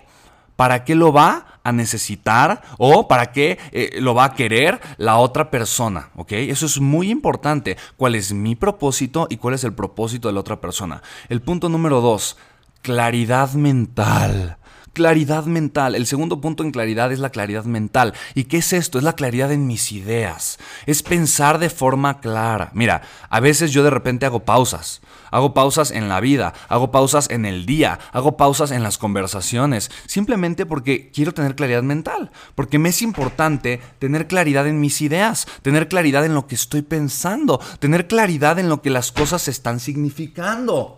¿Para 0.56 0.84
qué 0.84 0.94
lo 0.94 1.12
va 1.12 1.57
necesitar 1.72 2.62
o 2.78 3.08
para 3.08 3.32
qué 3.32 3.58
eh, 3.72 3.98
lo 4.00 4.14
va 4.14 4.25
a 4.25 4.34
querer 4.34 4.80
la 4.96 5.16
otra 5.18 5.50
persona? 5.50 6.10
¿Ok? 6.16 6.32
Eso 6.32 6.66
es 6.66 6.80
muy 6.80 7.10
importante. 7.10 7.76
¿Cuál 7.96 8.14
es 8.14 8.32
mi 8.32 8.54
propósito 8.54 9.26
y 9.30 9.38
cuál 9.38 9.54
es 9.54 9.64
el 9.64 9.72
propósito 9.72 10.28
de 10.28 10.34
la 10.34 10.40
otra 10.40 10.60
persona? 10.60 11.02
El 11.28 11.40
punto 11.40 11.68
número 11.68 12.00
dos, 12.00 12.37
claridad 12.82 13.52
mental. 13.52 14.57
Claridad 14.98 15.44
mental. 15.44 15.94
El 15.94 16.08
segundo 16.08 16.40
punto 16.40 16.64
en 16.64 16.72
claridad 16.72 17.12
es 17.12 17.20
la 17.20 17.30
claridad 17.30 17.62
mental. 17.66 18.14
¿Y 18.34 18.46
qué 18.46 18.56
es 18.56 18.72
esto? 18.72 18.98
Es 18.98 19.04
la 19.04 19.12
claridad 19.12 19.52
en 19.52 19.68
mis 19.68 19.92
ideas. 19.92 20.58
Es 20.86 21.04
pensar 21.04 21.60
de 21.60 21.70
forma 21.70 22.18
clara. 22.18 22.72
Mira, 22.74 23.02
a 23.30 23.38
veces 23.38 23.70
yo 23.70 23.84
de 23.84 23.90
repente 23.90 24.26
hago 24.26 24.40
pausas. 24.40 25.00
Hago 25.30 25.54
pausas 25.54 25.92
en 25.92 26.08
la 26.08 26.18
vida, 26.18 26.52
hago 26.68 26.90
pausas 26.90 27.30
en 27.30 27.44
el 27.46 27.64
día, 27.64 28.00
hago 28.10 28.36
pausas 28.36 28.72
en 28.72 28.82
las 28.82 28.98
conversaciones, 28.98 29.88
simplemente 30.06 30.66
porque 30.66 31.12
quiero 31.12 31.32
tener 31.32 31.54
claridad 31.54 31.84
mental, 31.84 32.32
porque 32.56 32.80
me 32.80 32.88
es 32.88 33.00
importante 33.00 33.80
tener 34.00 34.26
claridad 34.26 34.66
en 34.66 34.80
mis 34.80 35.00
ideas, 35.00 35.46
tener 35.62 35.86
claridad 35.86 36.24
en 36.24 36.34
lo 36.34 36.48
que 36.48 36.56
estoy 36.56 36.82
pensando, 36.82 37.60
tener 37.78 38.08
claridad 38.08 38.58
en 38.58 38.68
lo 38.68 38.82
que 38.82 38.90
las 38.90 39.12
cosas 39.12 39.46
están 39.46 39.78
significando. 39.78 40.96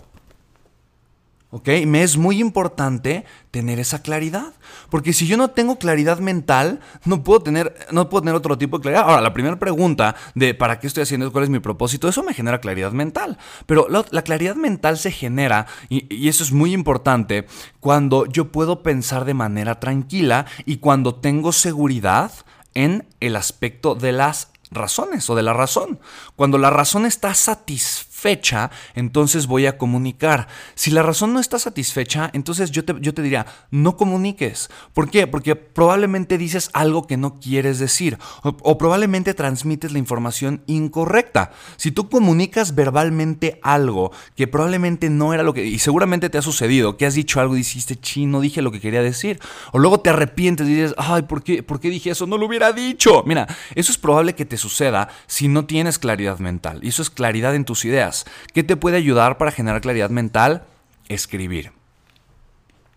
¿Ok? 1.52 1.68
Me 1.84 2.04
es 2.04 2.16
muy 2.16 2.38
importante 2.38 3.24
tener 3.50 3.80
esa 3.80 4.02
claridad. 4.02 4.54
Porque 4.88 5.12
si 5.12 5.26
yo 5.26 5.36
no 5.36 5.50
tengo 5.50 5.78
claridad 5.78 6.20
mental, 6.20 6.78
no 7.04 7.24
puedo 7.24 7.42
tener, 7.42 7.74
no 7.90 8.08
puedo 8.08 8.22
tener 8.22 8.36
otro 8.36 8.56
tipo 8.56 8.78
de 8.78 8.82
claridad. 8.82 9.02
Ahora, 9.08 9.20
la 9.20 9.32
primera 9.32 9.58
pregunta 9.58 10.14
de 10.36 10.54
¿para 10.54 10.78
qué 10.78 10.86
estoy 10.86 11.02
haciendo? 11.02 11.32
¿Cuál 11.32 11.44
es 11.44 11.50
mi 11.50 11.58
propósito? 11.58 12.08
Eso 12.08 12.22
me 12.22 12.34
genera 12.34 12.60
claridad 12.60 12.92
mental. 12.92 13.36
Pero 13.66 13.88
la, 13.88 14.22
claridad 14.22 14.54
mental 14.54 14.96
se 14.96 15.10
genera, 15.10 15.66
y, 15.88 16.14
y 16.14 16.28
eso 16.28 16.44
es 16.44 16.52
muy 16.52 16.72
importante, 16.72 17.46
cuando 17.80 18.26
yo 18.26 18.52
puedo 18.52 18.84
pensar 18.84 19.24
de 19.24 19.34
manera 19.34 19.80
tranquila 19.80 20.46
y 20.66 20.76
cuando 20.76 21.16
tengo 21.16 21.50
seguridad 21.50 22.32
en 22.74 23.08
el 23.18 23.34
aspecto 23.34 23.96
de 23.96 24.12
las 24.12 24.52
razones 24.70 25.28
o 25.28 25.34
de 25.34 25.42
la 25.42 25.52
razón. 25.52 25.98
Cuando 26.36 26.58
la 26.58 26.70
razón 26.70 27.06
está 27.06 27.34
satisfecha 27.34 28.09
satisfecha, 28.20 28.70
entonces 28.94 29.46
voy 29.46 29.66
a 29.66 29.78
comunicar. 29.78 30.46
Si 30.74 30.90
la 30.90 31.02
razón 31.02 31.32
no 31.32 31.40
está 31.40 31.58
satisfecha, 31.58 32.30
entonces 32.34 32.70
yo 32.70 32.84
te, 32.84 32.94
yo 33.00 33.14
te 33.14 33.22
diría, 33.22 33.46
no 33.70 33.96
comuniques. 33.96 34.68
¿Por 34.92 35.10
qué? 35.10 35.26
Porque 35.26 35.56
probablemente 35.56 36.36
dices 36.36 36.70
algo 36.74 37.06
que 37.06 37.16
no 37.16 37.40
quieres 37.40 37.78
decir 37.78 38.18
o, 38.42 38.78
probablemente 38.78 39.34
transmites 39.34 39.92
la 39.92 39.98
información 39.98 40.62
incorrecta. 40.66 41.52
Si 41.76 41.90
tú 41.92 42.08
comunicas 42.08 42.74
verbalmente 42.74 43.58
algo 43.62 44.12
que 44.36 44.46
probablemente 44.46 45.08
no 45.08 45.32
era 45.32 45.42
lo 45.42 45.54
que... 45.54 45.64
Y 45.64 45.78
seguramente 45.78 46.28
te 46.28 46.38
ha 46.38 46.42
sucedido, 46.42 46.96
que 46.96 47.06
has 47.06 47.14
dicho 47.14 47.40
algo 47.40 47.54
y 47.54 47.58
dijiste, 47.58 47.96
chino, 47.96 48.40
dije 48.40 48.62
lo 48.62 48.70
que 48.70 48.80
quería 48.80 49.02
decir. 49.02 49.40
O 49.72 49.78
luego 49.78 50.00
te 50.00 50.10
arrepientes 50.10 50.68
y 50.68 50.74
dices, 50.74 50.94
ay, 50.98 51.22
¿por 51.22 51.42
qué, 51.42 51.62
¿por 51.62 51.80
qué 51.80 51.88
dije 51.88 52.10
eso? 52.10 52.26
No 52.26 52.36
lo 52.36 52.46
hubiera 52.46 52.72
dicho. 52.72 53.22
Mira, 53.26 53.46
eso 53.74 53.92
es 53.92 53.98
probable 53.98 54.34
que 54.34 54.44
te 54.44 54.56
suceda 54.56 55.08
si 55.26 55.48
no 55.48 55.64
tienes 55.64 55.98
claridad 55.98 56.38
mental. 56.38 56.80
Y 56.82 56.88
eso 56.88 57.02
es 57.02 57.10
claridad 57.10 57.54
en 57.54 57.64
tus 57.64 57.84
ideas. 57.84 58.09
¿Qué 58.52 58.62
te 58.62 58.76
puede 58.76 58.96
ayudar 58.96 59.38
para 59.38 59.52
generar 59.52 59.80
claridad 59.80 60.10
mental? 60.10 60.64
Escribir 61.08 61.72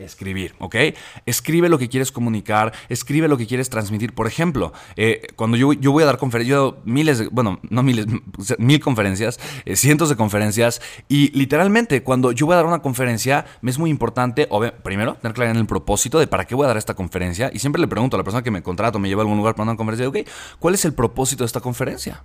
escribir, 0.03 0.53
¿ok? 0.59 0.75
Escribe 1.25 1.69
lo 1.69 1.77
que 1.77 1.89
quieres 1.89 2.11
comunicar, 2.11 2.73
escribe 2.89 3.27
lo 3.27 3.37
que 3.37 3.47
quieres 3.47 3.69
transmitir. 3.69 4.13
Por 4.13 4.27
ejemplo, 4.27 4.73
eh, 4.95 5.27
cuando 5.35 5.57
yo, 5.57 5.73
yo, 5.73 5.91
voy 5.91 6.03
a 6.03 6.05
dar 6.05 6.17
conferencias, 6.17 6.55
yo 6.55 6.77
miles, 6.85 7.19
de, 7.19 7.27
bueno, 7.27 7.59
no 7.69 7.83
miles, 7.83 8.07
mil 8.57 8.79
conferencias, 8.79 9.39
eh, 9.65 9.75
cientos 9.75 10.09
de 10.09 10.15
conferencias, 10.15 10.81
y 11.07 11.29
literalmente 11.37 12.03
cuando 12.03 12.31
yo 12.31 12.45
voy 12.45 12.53
a 12.53 12.57
dar 12.57 12.65
una 12.65 12.81
conferencia, 12.81 13.45
me 13.61 13.71
es 13.71 13.79
muy 13.79 13.89
importante, 13.89 14.47
primero, 14.83 15.15
tener 15.15 15.33
claridad 15.33 15.55
en 15.55 15.61
el 15.61 15.67
propósito 15.67 16.19
de 16.19 16.27
para 16.27 16.45
qué 16.45 16.55
voy 16.55 16.65
a 16.65 16.67
dar 16.67 16.77
esta 16.77 16.93
conferencia, 16.93 17.49
y 17.53 17.59
siempre 17.59 17.81
le 17.81 17.87
pregunto 17.87 18.17
a 18.17 18.19
la 18.19 18.23
persona 18.23 18.43
que 18.43 18.51
me 18.51 18.61
contrata 18.61 18.99
me 18.99 19.07
lleva 19.07 19.21
a 19.21 19.23
algún 19.23 19.37
lugar 19.37 19.55
para 19.55 19.69
una 19.69 19.77
conferencia, 19.77 20.07
ok, 20.07 20.17
¿cuál 20.59 20.75
es 20.75 20.85
el 20.85 20.93
propósito 20.93 21.43
de 21.43 21.47
esta 21.47 21.61
conferencia? 21.61 22.23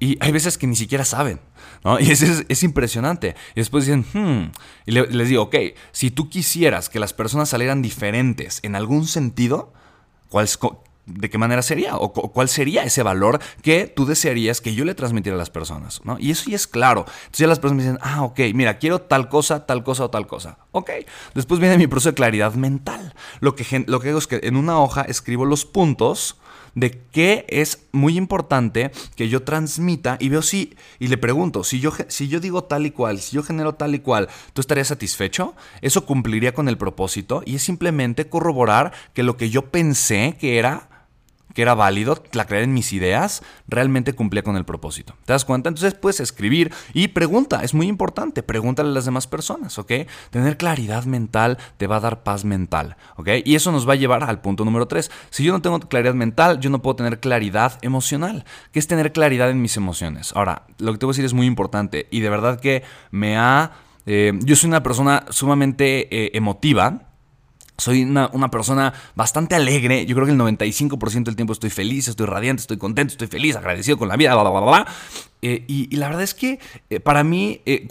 Y 0.00 0.16
hay 0.20 0.32
veces 0.32 0.58
que 0.58 0.66
ni 0.66 0.76
siquiera 0.76 1.04
saben, 1.04 1.40
¿no? 1.84 1.98
Y 2.00 2.10
es, 2.10 2.22
es, 2.22 2.62
impresionante. 2.62 3.34
Y 3.54 3.60
después 3.60 3.86
dicen, 3.86 4.04
hmm. 4.12 4.52
Y 4.86 4.92
les 4.92 5.28
digo, 5.28 5.44
ok, 5.44 5.56
si 5.92 6.10
tú 6.10 6.28
quisieras 6.28 6.88
que 6.88 7.00
las 7.00 7.12
personas 7.12 7.48
salieran 7.48 7.82
diferentes 7.82 8.60
en 8.62 8.76
algún 8.76 9.06
sentido, 9.06 9.72
¿cuál 10.28 10.48
¿de 11.08 11.30
qué 11.30 11.38
manera 11.38 11.62
sería? 11.62 11.96
¿O 11.96 12.12
cuál 12.12 12.48
sería 12.48 12.84
ese 12.84 13.02
valor 13.02 13.40
que 13.62 13.86
tú 13.86 14.04
desearías 14.06 14.60
que 14.60 14.74
yo 14.74 14.84
le 14.84 14.94
transmitiera 14.94 15.36
a 15.36 15.38
las 15.38 15.50
personas? 15.50 16.00
¿no? 16.04 16.18
Y 16.18 16.30
eso 16.30 16.50
ya 16.50 16.56
es 16.56 16.66
claro. 16.66 17.06
Entonces 17.06 17.38
ya 17.38 17.46
las 17.46 17.58
personas 17.58 17.84
me 17.84 17.90
dicen, 17.90 17.98
ah, 18.02 18.22
ok, 18.24 18.40
mira, 18.54 18.78
quiero 18.78 19.00
tal 19.00 19.28
cosa, 19.28 19.66
tal 19.66 19.82
cosa 19.82 20.04
o 20.04 20.10
tal 20.10 20.26
cosa. 20.26 20.58
Ok. 20.72 20.90
Después 21.34 21.60
viene 21.60 21.78
mi 21.78 21.86
proceso 21.86 22.10
de 22.10 22.14
claridad 22.14 22.54
mental. 22.54 23.14
Lo 23.40 23.54
que, 23.54 23.84
lo 23.86 24.00
que 24.00 24.10
hago 24.10 24.18
es 24.18 24.26
que 24.26 24.40
en 24.42 24.56
una 24.56 24.78
hoja 24.78 25.02
escribo 25.02 25.44
los 25.44 25.64
puntos 25.64 26.36
de 26.80 27.02
qué 27.12 27.44
es 27.48 27.86
muy 27.92 28.16
importante 28.16 28.90
que 29.16 29.28
yo 29.28 29.42
transmita 29.42 30.16
y 30.20 30.28
veo 30.28 30.42
si, 30.42 30.74
y 30.98 31.08
le 31.08 31.18
pregunto, 31.18 31.64
si 31.64 31.80
yo, 31.80 31.92
si 32.08 32.28
yo 32.28 32.40
digo 32.40 32.64
tal 32.64 32.86
y 32.86 32.90
cual, 32.90 33.20
si 33.20 33.36
yo 33.36 33.42
genero 33.42 33.74
tal 33.74 33.94
y 33.94 34.00
cual, 34.00 34.28
¿tú 34.52 34.60
estarías 34.60 34.88
satisfecho? 34.88 35.54
Eso 35.82 36.06
cumpliría 36.06 36.54
con 36.54 36.68
el 36.68 36.78
propósito 36.78 37.42
y 37.44 37.56
es 37.56 37.62
simplemente 37.62 38.28
corroborar 38.28 38.92
que 39.14 39.22
lo 39.22 39.36
que 39.36 39.50
yo 39.50 39.70
pensé 39.70 40.36
que 40.38 40.58
era 40.58 40.97
que 41.54 41.62
era 41.62 41.74
válido, 41.74 42.22
la 42.32 42.46
creer 42.46 42.64
en 42.64 42.74
mis 42.74 42.92
ideas, 42.92 43.42
realmente 43.66 44.12
cumplía 44.12 44.42
con 44.42 44.56
el 44.56 44.64
propósito. 44.64 45.14
¿Te 45.24 45.32
das 45.32 45.44
cuenta? 45.44 45.68
Entonces 45.68 45.94
puedes 45.94 46.20
escribir 46.20 46.72
y 46.92 47.08
pregunta, 47.08 47.62
es 47.62 47.74
muy 47.74 47.86
importante, 47.86 48.42
pregúntale 48.42 48.90
a 48.90 48.92
las 48.92 49.04
demás 49.04 49.26
personas, 49.26 49.78
¿ok? 49.78 49.92
Tener 50.30 50.56
claridad 50.56 51.04
mental 51.04 51.58
te 51.76 51.86
va 51.86 51.96
a 51.96 52.00
dar 52.00 52.22
paz 52.22 52.44
mental, 52.44 52.96
¿ok? 53.16 53.28
Y 53.44 53.54
eso 53.54 53.72
nos 53.72 53.88
va 53.88 53.94
a 53.94 53.96
llevar 53.96 54.24
al 54.24 54.40
punto 54.40 54.64
número 54.64 54.86
tres. 54.86 55.10
Si 55.30 55.44
yo 55.44 55.52
no 55.52 55.62
tengo 55.62 55.80
claridad 55.80 56.14
mental, 56.14 56.60
yo 56.60 56.70
no 56.70 56.82
puedo 56.82 56.96
tener 56.96 57.20
claridad 57.20 57.78
emocional, 57.82 58.44
que 58.72 58.78
es 58.78 58.86
tener 58.86 59.12
claridad 59.12 59.50
en 59.50 59.62
mis 59.62 59.76
emociones. 59.76 60.32
Ahora, 60.34 60.66
lo 60.78 60.92
que 60.92 60.98
te 60.98 61.06
voy 61.06 61.12
a 61.12 61.14
decir 61.14 61.24
es 61.24 61.34
muy 61.34 61.46
importante 61.46 62.06
y 62.10 62.20
de 62.20 62.30
verdad 62.30 62.60
que 62.60 62.82
me 63.10 63.36
ha... 63.36 63.72
Eh, 64.06 64.32
yo 64.40 64.56
soy 64.56 64.68
una 64.68 64.82
persona 64.82 65.26
sumamente 65.28 66.08
eh, 66.10 66.30
emotiva, 66.32 67.07
soy 67.78 68.02
una, 68.02 68.50
persona 68.50 68.92
bastante 69.14 69.54
alegre. 69.54 70.04
Yo 70.04 70.16
creo 70.16 70.26
que 70.26 70.32
el 70.32 70.38
95% 70.38 71.24
del 71.24 71.36
tiempo 71.36 71.52
estoy 71.52 71.70
feliz, 71.70 72.08
estoy 72.08 72.26
radiante, 72.26 72.62
estoy 72.62 72.76
contento, 72.76 73.12
estoy 73.12 73.28
feliz, 73.28 73.54
agradecido 73.54 73.96
con 73.96 74.08
la 74.08 74.16
vida, 74.16 74.34
bla, 74.34 74.42
bla, 74.42 74.60
bla, 74.60 74.60
bla. 74.60 74.86
Eh, 75.40 75.64
y, 75.68 75.96
la 75.96 76.08
verdad 76.08 76.24
es 76.24 76.34
que 76.34 76.58
eh, 76.90 76.98
para 76.98 77.22
mí 77.22 77.60
eh, 77.64 77.86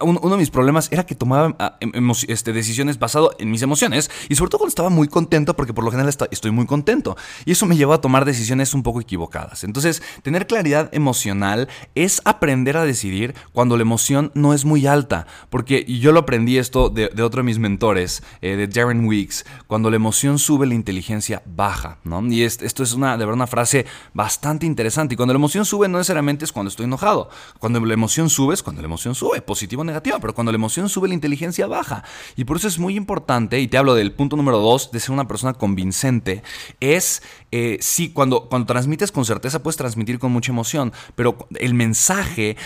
uno, 0.00 0.20
de 0.20 0.36
mis 0.36 0.50
problemas 0.50 0.88
era 0.92 1.04
que 1.04 1.16
tomaba 1.16 1.56
ah, 1.58 1.76
em, 1.80 2.12
este, 2.28 2.52
decisiones 2.52 3.00
basado 3.00 3.34
en 3.40 3.50
mis 3.50 3.62
emociones 3.62 4.08
y 4.28 4.36
sobre 4.36 4.50
todo 4.50 4.60
cuando 4.60 4.68
estaba 4.68 4.88
muy 4.88 5.08
contento 5.08 5.56
porque 5.56 5.74
por 5.74 5.84
lo 5.84 5.90
general 5.90 6.14
estoy 6.30 6.50
muy 6.52 6.66
contento 6.66 7.16
y 7.44 7.52
eso 7.52 7.66
me 7.66 7.76
llevó 7.76 7.92
a 7.92 8.00
tomar 8.00 8.24
decisiones 8.24 8.72
un 8.72 8.84
poco 8.84 9.00
equivocadas. 9.00 9.64
Entonces 9.64 10.00
tener 10.22 10.46
claridad 10.46 10.88
emocional 10.92 11.68
es 11.96 12.22
aprender 12.24 12.76
a 12.76 12.84
decidir 12.84 13.34
cuando 13.52 13.76
la 13.76 13.82
emoción 13.82 14.30
no 14.34 14.54
es 14.54 14.64
muy 14.64 14.86
alta 14.86 15.26
porque 15.50 15.84
yo 15.84 16.12
lo 16.12 16.20
aprendí 16.20 16.56
esto 16.56 16.88
de, 16.88 17.06
otro 17.20 17.40
de 17.40 17.46
mis 17.46 17.58
mentores, 17.58 18.22
de 18.40 18.66
Darren 18.68 19.06
Weeks, 19.06 19.44
cuando 19.66 19.90
la 19.90 19.96
emoción 19.96 20.38
sube 20.38 20.66
la 20.66 20.74
inteligencia 20.74 21.42
baja. 21.44 21.98
¿no? 22.04 22.24
Y 22.26 22.44
esto 22.44 22.84
es 22.84 22.92
una, 22.92 23.12
de 23.12 23.24
verdad 23.24 23.34
una 23.34 23.46
frase 23.48 23.86
bastante 24.14 24.66
interesante 24.66 25.14
y 25.14 25.16
cuando 25.16 25.34
la 25.34 25.38
emoción 25.38 25.64
sube 25.64 25.88
no 25.88 25.98
necesariamente 25.98 26.44
es 26.44 26.52
cuando 26.52 26.75
estoy 26.76 26.84
enojado. 26.84 27.30
Cuando 27.58 27.80
la 27.80 27.94
emoción 27.94 28.30
sube 28.30 28.54
es 28.54 28.62
cuando 28.62 28.82
la 28.82 28.86
emoción 28.86 29.14
sube, 29.14 29.40
positiva 29.40 29.80
o 29.80 29.84
negativa, 29.84 30.18
pero 30.20 30.34
cuando 30.34 30.52
la 30.52 30.56
emoción 30.56 30.88
sube 30.88 31.08
la 31.08 31.14
inteligencia 31.14 31.66
baja. 31.66 32.04
Y 32.36 32.44
por 32.44 32.58
eso 32.58 32.68
es 32.68 32.78
muy 32.78 32.96
importante, 32.96 33.58
y 33.60 33.68
te 33.68 33.78
hablo 33.78 33.94
del 33.94 34.12
punto 34.12 34.36
número 34.36 34.58
dos, 34.58 34.90
de 34.92 35.00
ser 35.00 35.12
una 35.12 35.26
persona 35.26 35.54
convincente, 35.54 36.42
es 36.80 37.22
eh, 37.52 37.78
sí, 37.80 38.10
cuando, 38.10 38.48
cuando 38.48 38.66
transmites 38.66 39.12
con 39.12 39.24
certeza 39.24 39.62
puedes 39.62 39.76
transmitir 39.76 40.18
con 40.18 40.30
mucha 40.32 40.52
emoción, 40.52 40.92
pero 41.14 41.48
el 41.58 41.74
mensaje, 41.74 42.56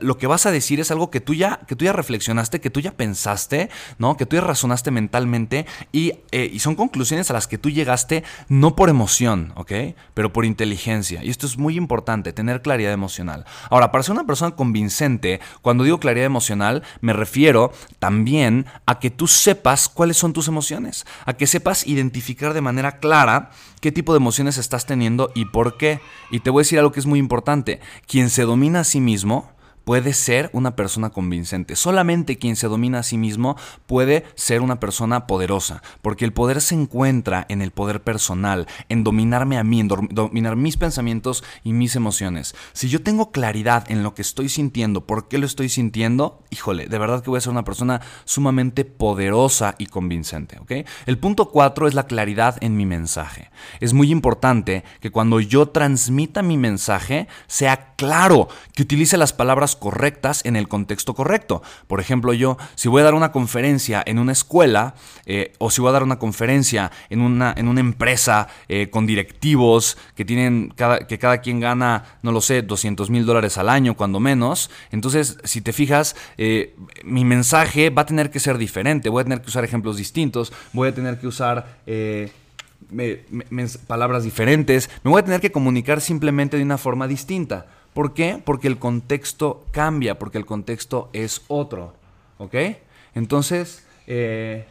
lo 0.00 0.18
que 0.18 0.26
vas 0.26 0.46
a 0.46 0.50
decir 0.50 0.80
es 0.80 0.90
algo 0.90 1.10
que 1.10 1.20
tú, 1.20 1.34
ya, 1.34 1.60
que 1.66 1.74
tú 1.74 1.84
ya 1.84 1.92
reflexionaste, 1.92 2.60
que 2.60 2.70
tú 2.70 2.80
ya 2.80 2.92
pensaste, 2.92 3.70
¿no? 3.98 4.16
que 4.16 4.26
tú 4.26 4.36
ya 4.36 4.42
razonaste 4.42 4.90
mentalmente 4.90 5.66
y, 5.90 6.12
eh, 6.30 6.48
y 6.52 6.60
son 6.60 6.76
conclusiones 6.76 7.30
a 7.30 7.34
las 7.34 7.48
que 7.48 7.58
tú 7.58 7.70
llegaste 7.70 8.22
no 8.48 8.76
por 8.76 8.90
emoción, 8.90 9.52
¿ok? 9.56 9.72
Pero 10.14 10.32
por 10.32 10.44
inteligencia. 10.44 11.24
Y 11.24 11.30
esto 11.30 11.46
es 11.46 11.58
muy 11.58 11.76
importante, 11.76 12.32
tener 12.32 12.62
claridad 12.62 12.92
emocional. 12.92 13.44
Ahora, 13.70 13.90
para 13.92 14.02
ser 14.02 14.12
una 14.12 14.26
persona 14.26 14.54
convincente, 14.54 15.40
cuando 15.62 15.84
digo 15.84 16.00
claridad 16.00 16.26
emocional, 16.26 16.82
me 17.00 17.12
refiero 17.12 17.72
también 17.98 18.66
a 18.86 18.98
que 18.98 19.10
tú 19.10 19.26
sepas 19.26 19.88
cuáles 19.88 20.16
son 20.16 20.32
tus 20.32 20.48
emociones, 20.48 21.06
a 21.24 21.34
que 21.34 21.46
sepas 21.46 21.86
identificar 21.86 22.54
de 22.54 22.60
manera 22.60 22.98
clara 22.98 23.50
qué 23.80 23.92
tipo 23.92 24.12
de 24.12 24.18
emociones 24.18 24.58
estás 24.58 24.86
teniendo 24.86 25.30
y 25.34 25.46
por 25.46 25.76
qué. 25.76 26.00
Y 26.30 26.40
te 26.40 26.50
voy 26.50 26.60
a 26.60 26.64
decir 26.64 26.78
algo 26.78 26.92
que 26.92 27.00
es 27.00 27.06
muy 27.06 27.18
importante. 27.18 27.80
Quien 28.06 28.30
se 28.30 28.42
domina 28.42 28.80
a 28.80 28.84
sí 28.84 29.00
mismo 29.00 29.50
puede 29.88 30.12
ser 30.12 30.50
una 30.52 30.76
persona 30.76 31.08
convincente. 31.08 31.74
Solamente 31.74 32.36
quien 32.36 32.56
se 32.56 32.68
domina 32.68 32.98
a 32.98 33.02
sí 33.02 33.16
mismo 33.16 33.56
puede 33.86 34.26
ser 34.34 34.60
una 34.60 34.80
persona 34.80 35.26
poderosa, 35.26 35.82
porque 36.02 36.26
el 36.26 36.34
poder 36.34 36.60
se 36.60 36.74
encuentra 36.74 37.46
en 37.48 37.62
el 37.62 37.70
poder 37.70 38.02
personal, 38.02 38.66
en 38.90 39.02
dominarme 39.02 39.56
a 39.56 39.64
mí, 39.64 39.80
en 39.80 39.88
dominar 39.88 40.56
mis 40.56 40.76
pensamientos 40.76 41.42
y 41.64 41.72
mis 41.72 41.96
emociones. 41.96 42.54
Si 42.74 42.90
yo 42.90 43.02
tengo 43.02 43.32
claridad 43.32 43.90
en 43.90 44.02
lo 44.02 44.12
que 44.12 44.20
estoy 44.20 44.50
sintiendo, 44.50 45.06
por 45.06 45.26
qué 45.26 45.38
lo 45.38 45.46
estoy 45.46 45.70
sintiendo, 45.70 46.42
híjole, 46.50 46.86
de 46.86 46.98
verdad 46.98 47.22
que 47.22 47.30
voy 47.30 47.38
a 47.38 47.40
ser 47.40 47.52
una 47.52 47.64
persona 47.64 48.02
sumamente 48.26 48.84
poderosa 48.84 49.74
y 49.78 49.86
convincente, 49.86 50.58
¿ok? 50.58 50.86
El 51.06 51.16
punto 51.16 51.48
cuatro 51.48 51.88
es 51.88 51.94
la 51.94 52.06
claridad 52.06 52.58
en 52.60 52.76
mi 52.76 52.84
mensaje. 52.84 53.50
Es 53.80 53.94
muy 53.94 54.10
importante 54.10 54.84
que 55.00 55.10
cuando 55.10 55.40
yo 55.40 55.70
transmita 55.70 56.42
mi 56.42 56.58
mensaje 56.58 57.26
sea 57.46 57.87
claro, 57.98 58.46
que 58.74 58.82
utilice 58.82 59.16
las 59.16 59.32
palabras 59.32 59.74
correctas 59.74 60.44
en 60.44 60.54
el 60.54 60.68
contexto 60.68 61.14
correcto. 61.14 61.62
Por 61.88 61.98
ejemplo, 61.98 62.32
yo, 62.32 62.56
si 62.76 62.88
voy 62.88 63.00
a 63.00 63.04
dar 63.04 63.14
una 63.14 63.32
conferencia 63.32 64.04
en 64.06 64.20
una 64.20 64.30
escuela 64.30 64.94
eh, 65.26 65.52
o 65.58 65.68
si 65.68 65.80
voy 65.80 65.88
a 65.90 65.94
dar 65.94 66.04
una 66.04 66.20
conferencia 66.20 66.92
en 67.10 67.20
una, 67.20 67.52
en 67.56 67.66
una 67.66 67.80
empresa 67.80 68.46
eh, 68.68 68.88
con 68.88 69.04
directivos 69.04 69.98
que 70.14 70.24
tienen 70.24 70.72
cada, 70.76 71.08
que 71.08 71.18
cada 71.18 71.38
quien 71.38 71.58
gana, 71.58 72.04
no 72.22 72.30
lo 72.30 72.40
sé, 72.40 72.62
200 72.62 73.10
mil 73.10 73.26
dólares 73.26 73.58
al 73.58 73.68
año, 73.68 73.94
cuando 73.94 74.20
menos, 74.20 74.70
entonces, 74.92 75.38
si 75.42 75.60
te 75.60 75.72
fijas, 75.72 76.14
eh, 76.36 76.76
mi 77.02 77.24
mensaje 77.24 77.90
va 77.90 78.02
a 78.02 78.06
tener 78.06 78.30
que 78.30 78.38
ser 78.38 78.58
diferente. 78.58 79.08
Voy 79.08 79.22
a 79.22 79.24
tener 79.24 79.42
que 79.42 79.48
usar 79.48 79.64
ejemplos 79.64 79.96
distintos, 79.96 80.52
voy 80.72 80.88
a 80.88 80.94
tener 80.94 81.18
que 81.18 81.26
usar... 81.26 81.80
palabras 83.88 84.22
diferentes, 84.22 84.88
me 85.02 85.10
voy 85.10 85.18
a 85.18 85.24
tener 85.24 85.40
que 85.40 85.50
comunicar 85.50 86.00
simplemente 86.00 86.56
de 86.56 86.62
una 86.62 86.78
forma 86.78 87.08
distinta. 87.08 87.66
¿Por 87.98 88.14
qué? 88.14 88.40
Porque 88.44 88.68
el 88.68 88.78
contexto 88.78 89.64
cambia, 89.72 90.20
porque 90.20 90.38
el 90.38 90.46
contexto 90.46 91.10
es 91.12 91.42
otro. 91.48 91.94
¿Ok? 92.38 92.54
Entonces, 93.16 93.84
eh, 94.06 94.68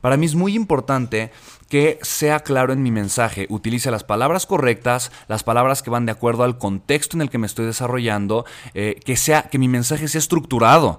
para 0.00 0.16
mí 0.16 0.24
es 0.24 0.34
muy 0.34 0.54
importante 0.54 1.30
que 1.68 1.98
sea 2.00 2.40
claro 2.40 2.72
en 2.72 2.82
mi 2.82 2.90
mensaje, 2.90 3.46
utilice 3.50 3.90
las 3.90 4.04
palabras 4.04 4.46
correctas, 4.46 5.12
las 5.28 5.44
palabras 5.44 5.82
que 5.82 5.90
van 5.90 6.06
de 6.06 6.12
acuerdo 6.12 6.44
al 6.44 6.56
contexto 6.56 7.18
en 7.18 7.20
el 7.20 7.28
que 7.28 7.36
me 7.36 7.46
estoy 7.46 7.66
desarrollando, 7.66 8.46
eh, 8.72 9.02
que, 9.04 9.18
sea, 9.18 9.50
que 9.50 9.58
mi 9.58 9.68
mensaje 9.68 10.08
sea 10.08 10.20
estructurado, 10.20 10.98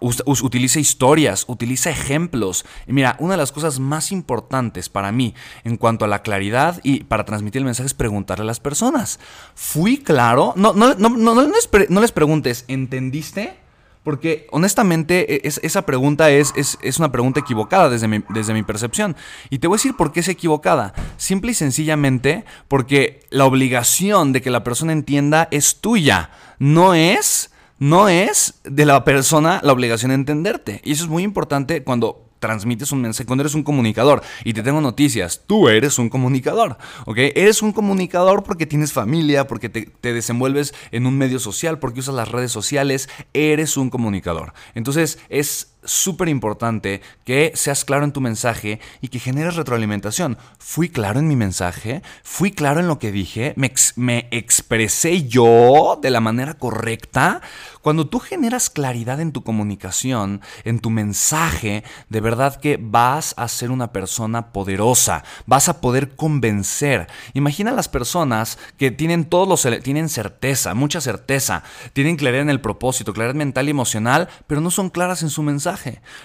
utiliza 0.00 0.80
historias, 0.80 1.44
utiliza 1.48 1.90
ejemplos. 1.90 2.64
Y 2.86 2.92
mira, 2.92 3.16
una 3.18 3.34
de 3.34 3.38
las 3.38 3.52
cosas 3.52 3.80
más 3.80 4.12
importantes 4.12 4.88
para 4.88 5.12
mí 5.12 5.34
en 5.64 5.76
cuanto 5.76 6.04
a 6.04 6.08
la 6.08 6.22
claridad 6.22 6.80
y 6.82 7.04
para 7.04 7.24
transmitir 7.24 7.60
el 7.60 7.64
mensaje 7.64 7.86
es 7.86 7.94
preguntarle 7.94 8.42
a 8.42 8.46
las 8.46 8.60
personas. 8.60 9.18
¿Fui 9.54 9.98
claro? 9.98 10.52
No, 10.56 10.72
no, 10.72 10.94
no, 10.94 11.08
no, 11.08 12.00
les, 12.00 12.12
preguntes, 12.12 12.64
¿entendiste? 12.68 13.56
Porque 14.02 14.46
honestamente 14.52 15.46
e, 15.46 15.52
esa 15.62 15.82
pregunta 15.82 16.30
es, 16.30 16.52
es, 16.56 16.98
una 16.98 17.10
pregunta 17.10 17.40
equivocada 17.40 17.88
desde 17.88 18.06
mi, 18.06 18.22
desde 18.28 18.54
mi 18.54 18.62
percepción. 18.62 19.16
Y 19.50 19.58
te 19.58 19.66
voy 19.66 19.76
a 19.76 19.78
decir 19.78 19.96
por 19.96 20.12
qué 20.12 20.20
es 20.20 20.28
equivocada. 20.28 20.94
Simple 21.16 21.52
y 21.52 21.54
sencillamente 21.54 22.44
porque 22.68 23.26
la 23.30 23.46
obligación 23.46 24.32
de 24.32 24.42
que 24.42 24.50
la 24.50 24.62
persona 24.62 24.92
entienda 24.92 25.48
es 25.50 25.80
tuya. 25.80 26.30
No 26.58 26.94
es 26.94 27.50
no 27.78 28.08
es 28.08 28.54
de 28.64 28.86
la 28.86 29.04
persona 29.04 29.60
la 29.62 29.72
obligación 29.72 30.10
de 30.10 30.16
entenderte. 30.16 30.80
Y 30.84 30.92
eso 30.92 31.04
es 31.04 31.10
muy 31.10 31.22
importante 31.22 31.82
cuando 31.82 32.26
transmites 32.38 32.92
un 32.92 33.00
mensaje, 33.00 33.26
cuando 33.26 33.42
eres 33.42 33.54
un 33.54 33.62
comunicador. 33.62 34.22
Y 34.44 34.52
te 34.52 34.62
tengo 34.62 34.80
noticias, 34.80 35.42
tú 35.46 35.68
eres 35.68 35.98
un 35.98 36.08
comunicador, 36.08 36.78
¿ok? 37.06 37.18
Eres 37.34 37.62
un 37.62 37.72
comunicador 37.72 38.42
porque 38.42 38.66
tienes 38.66 38.92
familia, 38.92 39.46
porque 39.46 39.68
te, 39.68 39.86
te, 39.86 40.12
desenvuelves 40.12 40.74
en 40.90 41.06
un 41.06 41.16
medio 41.16 41.38
social, 41.38 41.78
porque 41.78 42.00
usas 42.00 42.14
las 42.14 42.30
redes 42.30 42.52
sociales, 42.52 43.08
eres 43.32 43.76
un 43.76 43.90
comunicador. 43.90 44.52
Entonces 44.74 45.18
es 45.28 45.75
súper 45.86 46.28
importante 46.28 47.00
que 47.24 47.52
seas 47.54 47.84
claro 47.84 48.04
en 48.04 48.12
tu 48.12 48.20
mensaje 48.20 48.80
y 49.00 49.08
que 49.08 49.18
generes 49.18 49.56
retroalimentación. 49.56 50.36
¿Fui 50.58 50.88
claro 50.88 51.18
en 51.18 51.28
mi 51.28 51.36
mensaje? 51.36 52.02
¿Fui 52.22 52.50
claro 52.50 52.80
en 52.80 52.88
lo 52.88 52.98
que 52.98 53.12
dije? 53.12 53.54
¿Me, 53.56 53.72
me 53.96 54.28
expresé 54.30 55.26
yo 55.26 55.98
de 56.00 56.10
la 56.10 56.20
manera 56.20 56.54
correcta? 56.54 57.40
Cuando 57.82 58.08
tú 58.08 58.18
generas 58.18 58.68
claridad 58.68 59.20
en 59.20 59.30
tu 59.30 59.44
comunicación, 59.44 60.40
en 60.64 60.80
tu 60.80 60.90
mensaje, 60.90 61.84
de 62.08 62.20
verdad 62.20 62.56
que 62.60 62.78
vas 62.80 63.32
a 63.36 63.46
ser 63.46 63.70
una 63.70 63.92
persona 63.92 64.52
poderosa, 64.52 65.22
vas 65.46 65.68
a 65.68 65.80
poder 65.80 66.16
convencer. 66.16 67.06
Imagina 67.34 67.70
las 67.70 67.88
personas 67.88 68.58
que 68.76 68.90
tienen 68.90 69.24
todos 69.24 69.46
los 69.46 69.82
tienen 69.82 70.08
certeza, 70.08 70.74
mucha 70.74 71.00
certeza, 71.00 71.62
tienen 71.92 72.16
claridad 72.16 72.42
en 72.42 72.50
el 72.50 72.60
propósito, 72.60 73.12
claridad 73.12 73.36
mental 73.36 73.68
y 73.68 73.70
emocional, 73.70 74.28
pero 74.48 74.60
no 74.60 74.70
son 74.70 74.90
claras 74.90 75.22
en 75.22 75.30
su 75.30 75.42
mensaje. 75.42 75.75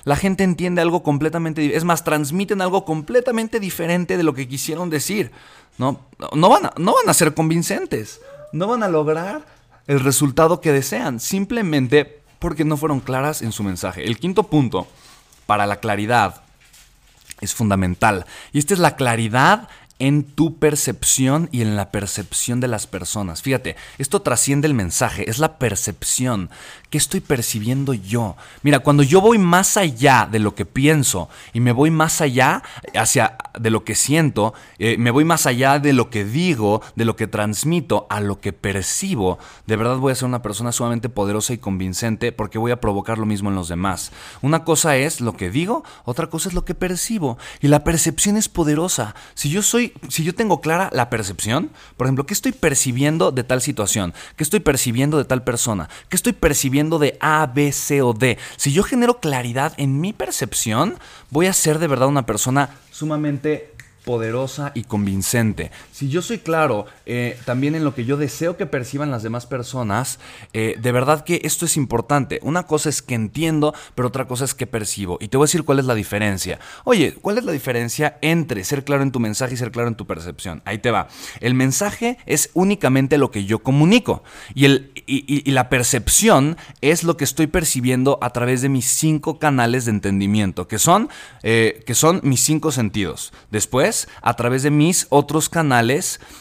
La 0.04 0.16
gente 0.16 0.44
entiende 0.44 0.82
algo 0.82 1.04
completamente, 1.04 1.76
es 1.76 1.84
más, 1.84 2.04
transmiten 2.04 2.62
algo 2.62 2.86
completamente 2.86 3.60
diferente 3.60 4.18
de 4.18 4.24
lo 4.24 4.34
que 4.34 4.48
quisieron 4.48 4.90
decir. 4.90 5.32
No, 5.78 6.00
no, 6.34 6.50
van, 6.50 6.70
no 6.78 6.94
van 6.94 7.10
a 7.10 7.14
ser 7.14 7.34
convincentes, 7.34 8.22
no 8.52 8.68
van 8.68 8.84
a 8.84 8.88
lograr 8.88 9.46
el 9.88 10.00
resultado 10.00 10.62
que 10.62 10.72
desean, 10.72 11.20
simplemente 11.20 12.22
porque 12.40 12.66
no 12.66 12.78
fueron 12.78 13.00
claras 13.00 13.42
en 13.42 13.52
su 13.52 13.64
mensaje. 13.64 14.06
El 14.06 14.18
quinto 14.18 14.44
punto 14.44 14.88
para 15.46 15.66
la 15.66 15.78
claridad 15.78 16.44
es 17.42 17.54
fundamental. 17.54 18.26
Y 18.52 18.60
esta 18.60 18.74
es 18.74 18.80
la 18.80 18.96
claridad 18.96 19.68
en 20.00 20.24
tu 20.24 20.58
percepción 20.58 21.48
y 21.52 21.62
en 21.62 21.76
la 21.76 21.92
percepción 21.92 22.60
de 22.60 22.68
las 22.68 22.88
personas. 22.88 23.44
Fíjate, 23.44 23.76
esto 24.00 24.24
trasciende 24.24 24.68
el 24.68 24.74
mensaje, 24.74 25.30
es 25.30 25.38
la 25.38 25.60
percepción. 25.60 26.50
¿Qué 26.91 26.97
estoy 26.97 27.21
percibiendo 27.21 27.93
yo? 27.93 28.36
Mira, 28.63 28.80
cuando 28.80 29.01
yo 29.01 29.21
voy 29.21 29.38
más 29.38 29.77
allá 29.77 30.27
de 30.30 30.39
lo 30.39 30.56
que 30.56 30.65
pienso 30.65 31.30
y 31.54 31.62
me 31.62 31.71
voy 31.71 31.89
más 31.89 32.19
allá 32.19 32.63
hacia 32.93 33.38
de 33.58 33.69
lo 33.69 33.86
que 33.86 33.95
siento, 33.95 34.54
eh, 34.77 34.97
me 34.97 35.10
voy 35.10 35.23
más 35.23 35.45
allá 35.45 35.80
de 35.80 35.93
lo 35.93 36.10
que 36.10 36.25
digo, 36.25 36.82
de 36.97 37.06
lo 37.06 37.15
que 37.15 37.27
transmito, 37.27 38.08
a 38.10 38.19
lo 38.19 38.41
que 38.41 38.51
percibo, 38.51 39.39
de 39.67 39.77
verdad 39.77 39.95
voy 39.95 40.12
a 40.12 40.15
ser 40.15 40.27
una 40.27 40.41
persona 40.41 40.73
sumamente 40.73 41.08
poderosa 41.08 41.54
y 41.54 41.60
convincente 41.60 42.34
porque 42.34 42.58
voy 42.58 42.71
a 42.71 42.82
provocar 42.82 43.17
lo 43.17 43.25
mismo 43.25 43.47
en 43.47 43.56
los 43.56 43.69
demás. 43.69 44.12
Una 44.41 44.65
cosa 44.65 44.97
es 44.97 45.21
lo 45.21 45.38
que 45.38 45.49
digo, 45.49 45.86
otra 46.04 46.27
cosa 46.27 46.49
es 46.49 46.56
lo 46.56 46.65
que 46.65 46.75
percibo. 46.75 47.38
Y 47.62 47.69
la 47.69 47.86
percepción 47.86 48.36
es 48.36 48.49
poderosa. 48.49 49.15
Si 49.34 49.49
yo 49.49 49.62
soy 49.62 49.93
si 50.10 50.25
yo 50.25 50.36
tengo 50.36 50.60
clara 50.60 50.89
la 50.91 51.10
percepción, 51.10 51.71
por 51.95 52.08
ejemplo, 52.08 52.25
¿qué 52.25 52.34
estoy 52.34 52.51
percibiendo 52.51 53.32
de 53.32 53.45
tal 53.45 53.62
situación? 53.62 54.13
¿Qué 54.36 54.43
estoy 54.43 54.60
percibiendo 54.60 55.17
de 55.17 55.23
tal 55.23 55.45
persona? 55.45 55.88
¿Qué 56.10 56.17
estoy 56.17 56.34
percibiendo 56.34 56.81
de 56.89 57.17
A, 57.20 57.46
B, 57.46 57.72
C 57.72 58.02
o 58.02 58.13
D? 58.13 58.38
Si 58.58 58.72
yo 58.74 58.84
genero 58.84 59.20
claridad 59.20 59.74
en 59.78 60.02
mi 60.02 60.13
percepción, 60.13 60.98
voy 61.30 61.48
a 61.48 61.54
ser 61.54 61.80
de 61.80 61.88
verdad 61.88 62.08
una 62.08 62.26
persona 62.26 62.70
sumamente 62.91 63.72
poderosa 64.04 64.72
y 64.74 64.84
convincente. 64.84 65.72
Si 66.02 66.10
yo 66.10 66.24
soy 66.24 66.40
claro 66.40 66.88
eh, 67.06 67.38
también 67.46 67.76
en 67.76 67.84
lo 67.84 67.94
que 67.94 68.06
yo 68.06 68.18
deseo 68.18 68.58
que 68.58 68.66
perciban 68.66 69.12
las 69.12 69.22
demás 69.22 69.46
personas, 69.46 70.18
eh, 70.52 70.76
de 70.82 70.92
verdad 70.92 71.24
que 71.24 71.42
esto 71.44 71.66
es 71.66 71.78
importante. 71.78 72.40
Una 72.42 72.64
cosa 72.64 72.90
es 72.90 73.04
que 73.04 73.14
entiendo, 73.14 73.76
pero 73.94 74.08
otra 74.08 74.26
cosa 74.26 74.46
es 74.46 74.56
que 74.56 74.66
percibo. 74.66 75.20
Y 75.22 75.28
te 75.28 75.38
voy 75.38 75.44
a 75.44 75.50
decir 75.50 75.62
cuál 75.64 75.78
es 75.78 75.86
la 75.86 75.94
diferencia. 75.94 76.60
Oye, 76.86 77.14
¿cuál 77.22 77.38
es 77.38 77.44
la 77.44 77.52
diferencia 77.52 78.18
entre 78.22 78.64
ser 78.64 78.84
claro 78.84 79.04
en 79.04 79.12
tu 79.12 79.20
mensaje 79.20 79.54
y 79.54 79.58
ser 79.58 79.70
claro 79.70 79.90
en 79.90 79.94
tu 79.94 80.08
percepción? 80.08 80.64
Ahí 80.66 80.80
te 80.80 80.90
va. 80.90 81.08
El 81.40 81.54
mensaje 81.54 82.18
es 82.26 82.50
únicamente 82.56 83.20
lo 83.20 83.30
que 83.30 83.46
yo 83.46 83.60
comunico. 83.60 84.24
Y, 84.56 84.66
el, 84.66 84.92
y, 85.06 85.52
la 85.52 85.70
percepción 85.70 86.58
es 86.82 87.04
lo 87.04 87.16
que 87.16 87.26
estoy 87.26 87.46
percibiendo 87.46 88.18
a 88.24 88.32
través 88.32 88.64
de 88.64 88.70
mis 88.70 88.88
cinco 88.88 89.38
canales 89.38 89.86
de 89.86 89.92
entendimiento, 89.92 90.68
que 90.68 90.80
son, 90.80 91.10
eh, 91.44 91.84
que 91.86 91.94
son 91.94 92.22
mis 92.24 92.42
cinco 92.42 92.72
sentidos. 92.72 93.34
Después, 93.52 94.08
a 94.24 94.34
través 94.36 94.64
de 94.64 94.72
mis 94.72 95.06
otros 95.12 95.48
canales 95.48 95.90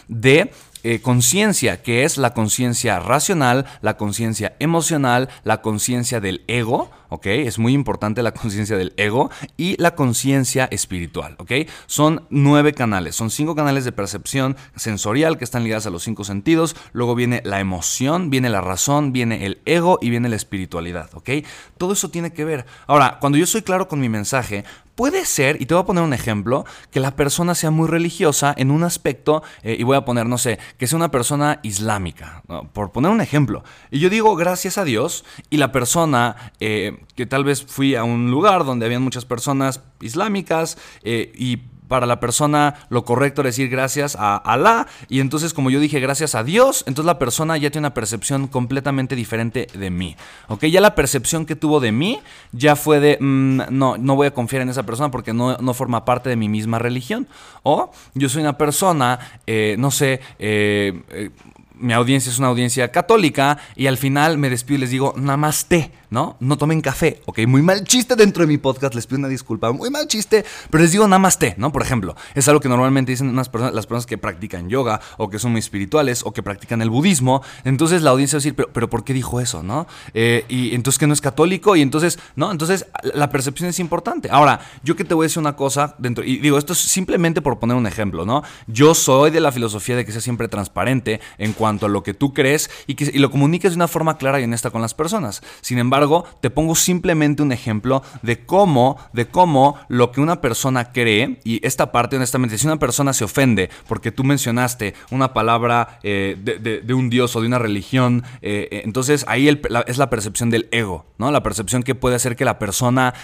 de 0.08 0.50
eh, 0.82 1.02
conciencia, 1.02 1.82
que 1.82 2.04
es 2.04 2.16
la 2.16 2.32
conciencia 2.32 3.00
racional, 3.00 3.66
la 3.82 3.98
conciencia 3.98 4.56
emocional, 4.60 5.28
la 5.44 5.60
conciencia 5.60 6.20
del 6.20 6.42
ego, 6.46 6.90
¿ok? 7.10 7.26
Es 7.26 7.58
muy 7.58 7.74
importante 7.74 8.22
la 8.22 8.32
conciencia 8.32 8.78
del 8.78 8.94
ego 8.96 9.30
y 9.58 9.76
la 9.76 9.94
conciencia 9.94 10.64
espiritual, 10.70 11.36
¿ok? 11.38 11.52
Son 11.86 12.24
nueve 12.30 12.72
canales, 12.72 13.14
son 13.14 13.28
cinco 13.28 13.54
canales 13.54 13.84
de 13.84 13.92
percepción 13.92 14.56
sensorial 14.74 15.36
que 15.36 15.44
están 15.44 15.64
ligadas 15.64 15.86
a 15.86 15.90
los 15.90 16.02
cinco 16.02 16.24
sentidos, 16.24 16.74
luego 16.92 17.14
viene 17.14 17.42
la 17.44 17.60
emoción, 17.60 18.30
viene 18.30 18.48
la 18.48 18.62
razón, 18.62 19.12
viene 19.12 19.44
el 19.44 19.60
ego 19.66 19.98
y 20.00 20.08
viene 20.08 20.30
la 20.30 20.36
espiritualidad, 20.36 21.10
¿ok? 21.12 21.28
Todo 21.76 21.92
eso 21.92 22.08
tiene 22.08 22.32
que 22.32 22.46
ver. 22.46 22.64
Ahora, 22.86 23.18
cuando 23.20 23.36
yo 23.36 23.44
soy 23.44 23.60
claro 23.60 23.86
con 23.86 24.00
mi 24.00 24.08
mensaje, 24.08 24.64
Puede 25.00 25.24
ser, 25.24 25.56
y 25.62 25.64
te 25.64 25.72
voy 25.72 25.82
a 25.82 25.86
poner 25.86 26.04
un 26.04 26.12
ejemplo, 26.12 26.66
que 26.90 27.00
la 27.00 27.16
persona 27.16 27.54
sea 27.54 27.70
muy 27.70 27.88
religiosa 27.88 28.54
en 28.54 28.70
un 28.70 28.84
aspecto, 28.84 29.42
eh, 29.62 29.74
y 29.78 29.82
voy 29.82 29.96
a 29.96 30.04
poner, 30.04 30.26
no 30.26 30.36
sé, 30.36 30.58
que 30.76 30.86
sea 30.86 30.98
una 30.98 31.10
persona 31.10 31.58
islámica, 31.62 32.42
por 32.74 32.92
poner 32.92 33.10
un 33.10 33.22
ejemplo. 33.22 33.64
Y 33.90 34.00
yo 34.00 34.10
digo 34.10 34.36
gracias 34.36 34.76
a 34.76 34.84
Dios, 34.84 35.24
y 35.48 35.56
la 35.56 35.72
persona, 35.72 36.52
eh, 36.60 36.98
que 37.16 37.24
tal 37.24 37.44
vez 37.44 37.64
fui 37.64 37.94
a 37.94 38.04
un 38.04 38.30
lugar 38.30 38.66
donde 38.66 38.84
habían 38.84 39.00
muchas 39.00 39.24
personas 39.24 39.80
islámicas, 40.02 40.76
eh, 41.02 41.32
y 41.34 41.62
para 41.90 42.06
la 42.06 42.20
persona 42.20 42.76
lo 42.88 43.04
correcto 43.04 43.42
decir 43.42 43.68
gracias 43.68 44.16
a 44.16 44.36
Alá. 44.36 44.86
Y 45.08 45.18
entonces, 45.18 45.52
como 45.52 45.70
yo 45.70 45.80
dije, 45.80 45.98
gracias 45.98 46.36
a 46.36 46.44
Dios, 46.44 46.84
entonces 46.86 47.04
la 47.04 47.18
persona 47.18 47.56
ya 47.56 47.68
tiene 47.70 47.88
una 47.88 47.94
percepción 47.94 48.46
completamente 48.46 49.16
diferente 49.16 49.66
de 49.74 49.90
mí. 49.90 50.16
¿Ok? 50.46 50.66
Ya 50.66 50.80
la 50.80 50.94
percepción 50.94 51.46
que 51.46 51.56
tuvo 51.56 51.80
de 51.80 51.90
mí 51.90 52.20
ya 52.52 52.76
fue 52.76 53.00
de, 53.00 53.18
mm, 53.20 53.62
no, 53.70 53.98
no 53.98 54.14
voy 54.14 54.28
a 54.28 54.30
confiar 54.30 54.62
en 54.62 54.68
esa 54.68 54.84
persona 54.84 55.10
porque 55.10 55.32
no, 55.32 55.74
forma 55.74 56.04
parte 56.04 56.28
de 56.28 56.36
mi 56.36 56.48
misma 56.48 56.78
religión. 56.78 57.26
O 57.64 57.90
yo 58.14 58.28
soy 58.28 58.42
una 58.42 58.56
persona, 58.56 59.18
eh, 59.48 59.74
no 59.76 59.90
sé, 59.90 60.20
eh, 60.38 61.02
eh, 61.10 61.30
mi 61.74 61.92
audiencia 61.92 62.30
es 62.30 62.38
una 62.38 62.48
audiencia 62.48 62.92
católica 62.92 63.58
y 63.74 63.88
al 63.88 63.98
final 63.98 64.38
me 64.38 64.48
despido 64.48 64.78
y 64.78 64.80
les 64.82 64.90
digo, 64.90 65.12
namaste. 65.16 65.90
¿No? 66.10 66.36
No 66.40 66.58
tomen 66.58 66.80
café, 66.80 67.22
¿ok? 67.26 67.40
Muy 67.46 67.62
mal 67.62 67.84
chiste 67.84 68.16
dentro 68.16 68.42
de 68.42 68.48
mi 68.48 68.58
podcast, 68.58 68.94
les 68.94 69.06
pido 69.06 69.18
una 69.18 69.28
disculpa, 69.28 69.72
muy 69.72 69.90
mal 69.90 70.06
chiste, 70.08 70.44
pero 70.68 70.82
les 70.82 70.92
digo 70.92 71.06
namaste, 71.08 71.54
¿no? 71.56 71.72
Por 71.72 71.82
ejemplo, 71.82 72.16
es 72.34 72.48
algo 72.48 72.60
que 72.60 72.68
normalmente 72.68 73.12
dicen 73.12 73.28
unas 73.28 73.48
personas, 73.48 73.74
las 73.74 73.86
personas 73.86 74.06
que 74.06 74.18
practican 74.18 74.68
yoga 74.68 75.00
o 75.16 75.30
que 75.30 75.38
son 75.38 75.52
muy 75.52 75.60
espirituales 75.60 76.22
o 76.24 76.32
que 76.32 76.42
practican 76.42 76.82
el 76.82 76.90
budismo, 76.90 77.42
entonces 77.64 78.02
la 78.02 78.10
audiencia 78.10 78.36
va 78.36 78.38
a 78.38 78.42
decir, 78.42 78.54
pero, 78.54 78.70
pero 78.72 78.90
¿por 78.90 79.04
qué 79.04 79.12
dijo 79.12 79.40
eso, 79.40 79.62
no? 79.62 79.86
Eh, 80.14 80.44
y 80.48 80.74
entonces 80.74 80.98
que 80.98 81.06
no 81.06 81.12
es 81.12 81.20
católico 81.20 81.76
y 81.76 81.82
entonces, 81.82 82.18
¿no? 82.36 82.50
Entonces 82.50 82.86
la 83.14 83.30
percepción 83.30 83.68
es 83.68 83.78
importante. 83.78 84.28
Ahora, 84.30 84.60
yo 84.82 84.96
que 84.96 85.04
te 85.04 85.14
voy 85.14 85.24
a 85.24 85.26
decir 85.26 85.40
una 85.40 85.56
cosa 85.56 85.94
dentro, 85.98 86.24
y 86.24 86.38
digo, 86.38 86.58
esto 86.58 86.72
es 86.72 86.78
simplemente 86.80 87.40
por 87.40 87.58
poner 87.58 87.76
un 87.76 87.86
ejemplo, 87.86 88.26
¿no? 88.26 88.42
Yo 88.66 88.94
soy 88.94 89.30
de 89.30 89.40
la 89.40 89.52
filosofía 89.52 89.96
de 89.96 90.04
que 90.04 90.12
sea 90.12 90.20
siempre 90.20 90.48
transparente 90.48 91.20
en 91.38 91.52
cuanto 91.52 91.86
a 91.86 91.88
lo 91.88 92.02
que 92.02 92.14
tú 92.14 92.34
crees 92.34 92.70
y 92.86 92.94
que 92.94 93.10
y 93.12 93.18
lo 93.18 93.30
comuniques 93.30 93.72
de 93.72 93.76
una 93.76 93.88
forma 93.88 94.18
clara 94.18 94.40
y 94.40 94.44
honesta 94.44 94.70
con 94.70 94.82
las 94.82 94.94
personas. 94.94 95.42
Sin 95.60 95.78
embargo, 95.78 95.99
te 96.40 96.50
pongo 96.50 96.74
simplemente 96.74 97.42
un 97.42 97.52
ejemplo 97.52 98.02
de 98.22 98.44
cómo, 98.44 98.96
de 99.12 99.26
cómo 99.28 99.76
lo 99.88 100.12
que 100.12 100.20
una 100.20 100.40
persona 100.40 100.92
cree, 100.92 101.40
y 101.44 101.64
esta 101.66 101.92
parte 101.92 102.16
honestamente, 102.16 102.58
si 102.58 102.66
una 102.66 102.78
persona 102.78 103.12
se 103.12 103.24
ofende 103.24 103.70
porque 103.88 104.12
tú 104.12 104.24
mencionaste 104.24 104.94
una 105.10 105.32
palabra 105.32 105.98
eh, 106.02 106.36
de, 106.40 106.94
un 106.94 107.10
dios 107.10 107.34
o 107.36 107.40
de 107.40 107.46
una 107.46 107.58
religión, 107.58 108.24
eh, 108.42 108.68
eh, 108.70 108.82
entonces 108.84 109.24
ahí 109.28 109.48
es 109.48 109.98
la 109.98 110.10
percepción 110.10 110.50
del 110.50 110.68
ego, 110.70 111.06
¿no? 111.18 111.30
La 111.30 111.42
percepción 111.42 111.82
que 111.82 111.94
puede 111.94 112.16
hacer 112.16 112.36
que 112.36 112.44
la 112.44 112.58
persona 112.58 113.14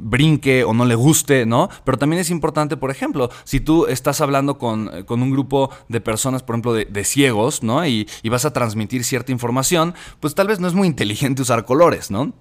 brinque 0.00 0.64
o 0.64 0.72
no 0.74 0.84
le 0.84 0.94
guste, 0.94 1.46
¿no? 1.46 1.68
Pero 1.84 1.98
también 1.98 2.20
es 2.20 2.30
importante, 2.30 2.76
por 2.76 2.90
ejemplo, 2.90 3.30
si 3.44 3.60
tú 3.60 3.86
estás 3.86 4.20
hablando 4.20 4.58
con, 4.58 4.90
un 5.08 5.30
grupo 5.30 5.70
de 5.88 6.00
personas, 6.00 6.42
por 6.42 6.54
ejemplo, 6.54 6.72
de, 6.74 7.04
ciegos, 7.04 7.62
¿no? 7.62 7.86
Y, 7.86 8.08
y 8.22 8.28
vas 8.28 8.44
a 8.44 8.52
transmitir 8.52 9.04
cierta 9.04 9.32
información, 9.32 9.94
pues 10.20 10.34
tal 10.34 10.46
vez 10.46 10.60
no 10.60 10.68
es 10.68 10.74
muy 10.74 10.86
inteligente 10.86 11.42
usar 11.48 11.64
colores, 11.64 12.10
¿no? 12.10 12.34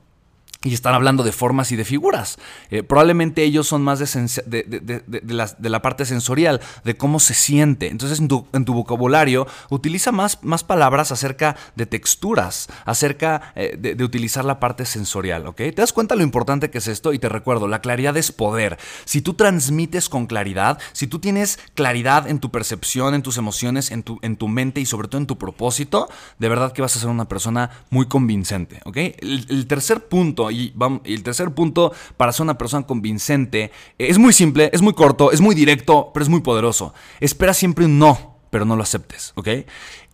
Y 0.63 0.73
están 0.73 0.95
hablando 0.95 1.23
de 1.23 1.31
formas 1.31 1.71
y 1.71 1.75
de 1.75 1.85
figuras. 1.85 2.39
Eh, 2.69 2.81
probablemente 2.81 3.43
ellos 3.43 3.67
son 3.67 3.83
más 3.83 3.99
de, 3.99 5.69
la, 5.69 5.81
parte 5.81 6.05
sensorial, 6.05 6.61
de 6.83 6.97
cómo 6.97 7.19
se 7.19 7.33
siente. 7.33 7.87
Entonces 7.89 8.19
en 8.19 8.27
tu, 8.27 8.73
vocabulario 8.73 9.47
utiliza 9.69 10.11
más, 10.11 10.43
más, 10.43 10.63
palabras 10.63 11.11
acerca 11.11 11.55
de 11.75 11.85
texturas, 11.85 12.67
acerca 12.85 13.53
eh, 13.55 13.77
de, 13.77 14.03
utilizar 14.03 14.45
la 14.45 14.59
parte 14.59 14.85
sensorial. 14.85 15.45
¿ok? 15.47 15.57
¿Te 15.57 15.73
das 15.73 15.93
cuenta 15.93 16.15
lo 16.15 16.23
importante 16.23 16.69
que 16.71 16.79
es 16.79 16.87
esto? 16.87 17.13
Y 17.13 17.19
te 17.19 17.29
recuerdo, 17.29 17.67
la 17.67 17.81
claridad 17.81 18.17
es 18.17 18.31
poder. 18.31 18.77
Si 19.05 19.21
tú 19.21 19.35
transmites 19.35 20.09
con 20.09 20.25
claridad, 20.25 20.79
si 20.91 21.05
tú 21.07 21.19
tienes 21.19 21.59
claridad 21.75 22.27
en 22.27 22.39
tu 22.39 22.49
percepción, 22.51 23.13
en 23.13 23.21
tus 23.21 23.37
emociones, 23.37 23.91
en 23.91 24.01
tu, 24.01 24.17
en 24.23 24.37
tu 24.37 24.47
mente 24.47 24.81
y 24.81 24.85
sobre 24.85 25.07
todo 25.07 25.21
en 25.21 25.27
tu 25.27 25.37
propósito, 25.37 26.09
de 26.39 26.49
verdad 26.49 26.71
que 26.71 26.81
vas 26.81 26.95
a 26.95 26.99
ser 26.99 27.09
una 27.09 27.27
persona 27.27 27.69
muy 27.91 28.07
convincente. 28.07 28.81
¿ok? 28.85 28.97
el 28.97 29.67
tercer 29.67 30.07
punto 30.07 30.46
y, 30.51 30.73
el 31.05 31.23
tercer 31.23 31.51
punto 31.53 31.93
para 32.17 32.31
ser 32.31 32.43
una 32.43 32.57
persona 32.57 32.85
convincente 32.85 33.71
eh, 33.97 34.07
es 34.09 34.17
muy 34.17 34.33
simple, 34.33 34.69
es 34.73 34.81
muy 34.81 34.93
corto, 34.93 35.31
es 35.31 35.41
muy 35.41 35.55
directo, 35.55 36.11
pero 36.13 36.23
es 36.23 36.29
muy 36.29 36.41
poderoso. 36.41 36.93
Espera 37.19 37.53
siempre 37.53 37.85
un 37.85 37.99
no, 37.99 38.37
pero 38.49 38.65
no 38.65 38.75
lo 38.75 38.83
aceptes, 38.83 39.33
¿ok? 39.35 39.49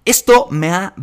Esto 0.05 0.47
me 0.51 0.69
ha, 0.69 0.93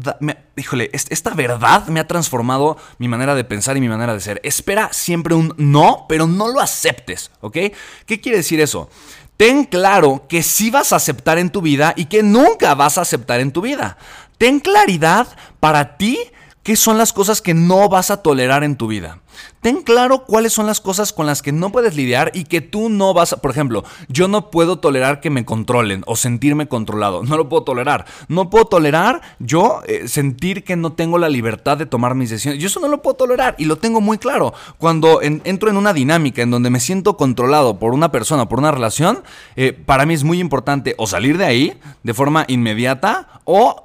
híjole, 0.56 0.90
esta 0.92 1.30
verdad 1.30 1.86
me 1.86 2.00
ha 2.00 2.06
transformado 2.06 2.76
mi 2.98 3.08
manera 3.08 3.34
de 3.34 3.44
pensar 3.44 3.76
y 3.78 3.80
mi 3.80 3.88
manera 3.88 4.12
de 4.12 4.20
ser. 4.20 4.40
Espera 4.44 4.90
siempre 4.92 5.34
un 5.34 5.54
no, 5.56 6.04
pero 6.06 6.26
no 6.26 6.48
lo 6.48 6.60
aceptes, 6.60 7.30
¿ok? 7.40 7.56
¿Qué 8.04 8.20
quiere 8.20 8.38
decir 8.38 8.60
eso? 8.60 8.90
Ten 9.38 9.64
claro 9.64 10.26
que 10.28 10.42
sí 10.42 10.70
vas 10.70 10.92
a 10.92 10.96
aceptar 10.96 11.38
en 11.38 11.48
tu 11.48 11.62
vida 11.62 11.94
y 11.96 12.06
que 12.06 12.22
nunca 12.22 12.74
vas 12.74 12.98
a 12.98 13.00
aceptar 13.00 13.40
en 13.40 13.52
tu 13.52 13.62
vida. 13.62 13.96
Ten 14.36 14.60
claridad 14.60 15.28
para 15.60 15.96
ti 15.96 16.18
qué 16.62 16.76
son 16.76 16.98
las 16.98 17.12
cosas 17.12 17.42
que 17.42 17.54
no 17.54 17.88
vas 17.88 18.10
a 18.10 18.22
tolerar 18.22 18.64
en 18.64 18.76
tu 18.76 18.86
vida. 18.86 19.18
Ten 19.60 19.82
claro 19.82 20.24
cuáles 20.24 20.52
son 20.52 20.66
las 20.66 20.80
cosas 20.80 21.12
con 21.12 21.26
las 21.26 21.42
que 21.42 21.52
no 21.52 21.70
puedes 21.70 21.94
lidiar 21.94 22.30
y 22.34 22.44
que 22.44 22.60
tú 22.60 22.88
no 22.88 23.12
vas 23.12 23.32
a... 23.32 23.36
Por 23.38 23.50
ejemplo, 23.50 23.84
yo 24.08 24.28
no 24.28 24.50
puedo 24.50 24.78
tolerar 24.78 25.20
que 25.20 25.30
me 25.30 25.44
controlen 25.44 26.02
o 26.06 26.16
sentirme 26.16 26.66
controlado. 26.66 27.22
No 27.22 27.36
lo 27.36 27.48
puedo 27.48 27.64
tolerar. 27.64 28.06
No 28.28 28.50
puedo 28.50 28.64
tolerar 28.64 29.20
yo 29.38 29.82
eh, 29.86 30.08
sentir 30.08 30.64
que 30.64 30.76
no 30.76 30.92
tengo 30.92 31.18
la 31.18 31.28
libertad 31.28 31.76
de 31.76 31.86
tomar 31.86 32.14
mis 32.14 32.30
decisiones. 32.30 32.60
Yo 32.60 32.68
eso 32.68 32.80
no 32.80 32.88
lo 32.88 33.02
puedo 33.02 33.16
tolerar 33.16 33.54
y 33.58 33.66
lo 33.66 33.76
tengo 33.76 34.00
muy 34.00 34.18
claro. 34.18 34.54
Cuando 34.78 35.20
entro 35.22 35.70
en 35.70 35.76
una 35.76 35.92
dinámica 35.92 36.42
en 36.42 36.50
donde 36.50 36.70
me 36.70 36.80
siento 36.80 37.16
controlado 37.16 37.78
por 37.78 37.92
una 37.92 38.10
persona, 38.10 38.48
por 38.48 38.58
una 38.58 38.70
relación, 38.70 39.22
eh, 39.56 39.72
para 39.72 40.06
mí 40.06 40.14
es 40.14 40.24
muy 40.24 40.40
importante 40.40 40.94
o 40.98 41.06
salir 41.06 41.38
de 41.38 41.44
ahí 41.44 41.80
de 42.02 42.14
forma 42.14 42.44
inmediata 42.48 43.40
o, 43.44 43.84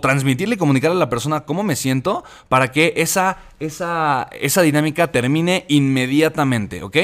transmitirle 0.00 0.54
y 0.54 0.58
comunicarle 0.58 0.96
a 0.96 1.00
la 1.00 1.10
persona 1.10 1.40
cómo 1.40 1.62
me 1.62 1.76
siento 1.76 2.24
para 2.48 2.70
que 2.70 2.94
esa, 2.96 3.38
esa, 3.58 4.28
esa 4.40 4.62
dinámica 4.66 5.10
termine 5.10 5.64
inmediatamente, 5.68 6.82
¿ok? 6.82 6.96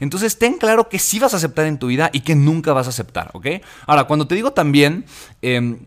Entonces 0.00 0.38
ten 0.38 0.58
claro 0.58 0.88
que 0.88 0.98
sí 0.98 1.18
vas 1.18 1.34
a 1.34 1.36
aceptar 1.36 1.66
en 1.66 1.78
tu 1.78 1.86
vida 1.86 2.10
y 2.12 2.20
que 2.20 2.34
nunca 2.34 2.72
vas 2.72 2.86
a 2.86 2.90
aceptar, 2.90 3.30
¿ok? 3.34 3.46
Ahora, 3.86 4.04
cuando 4.04 4.26
te 4.26 4.34
digo 4.34 4.52
también... 4.52 5.04
Em, 5.42 5.78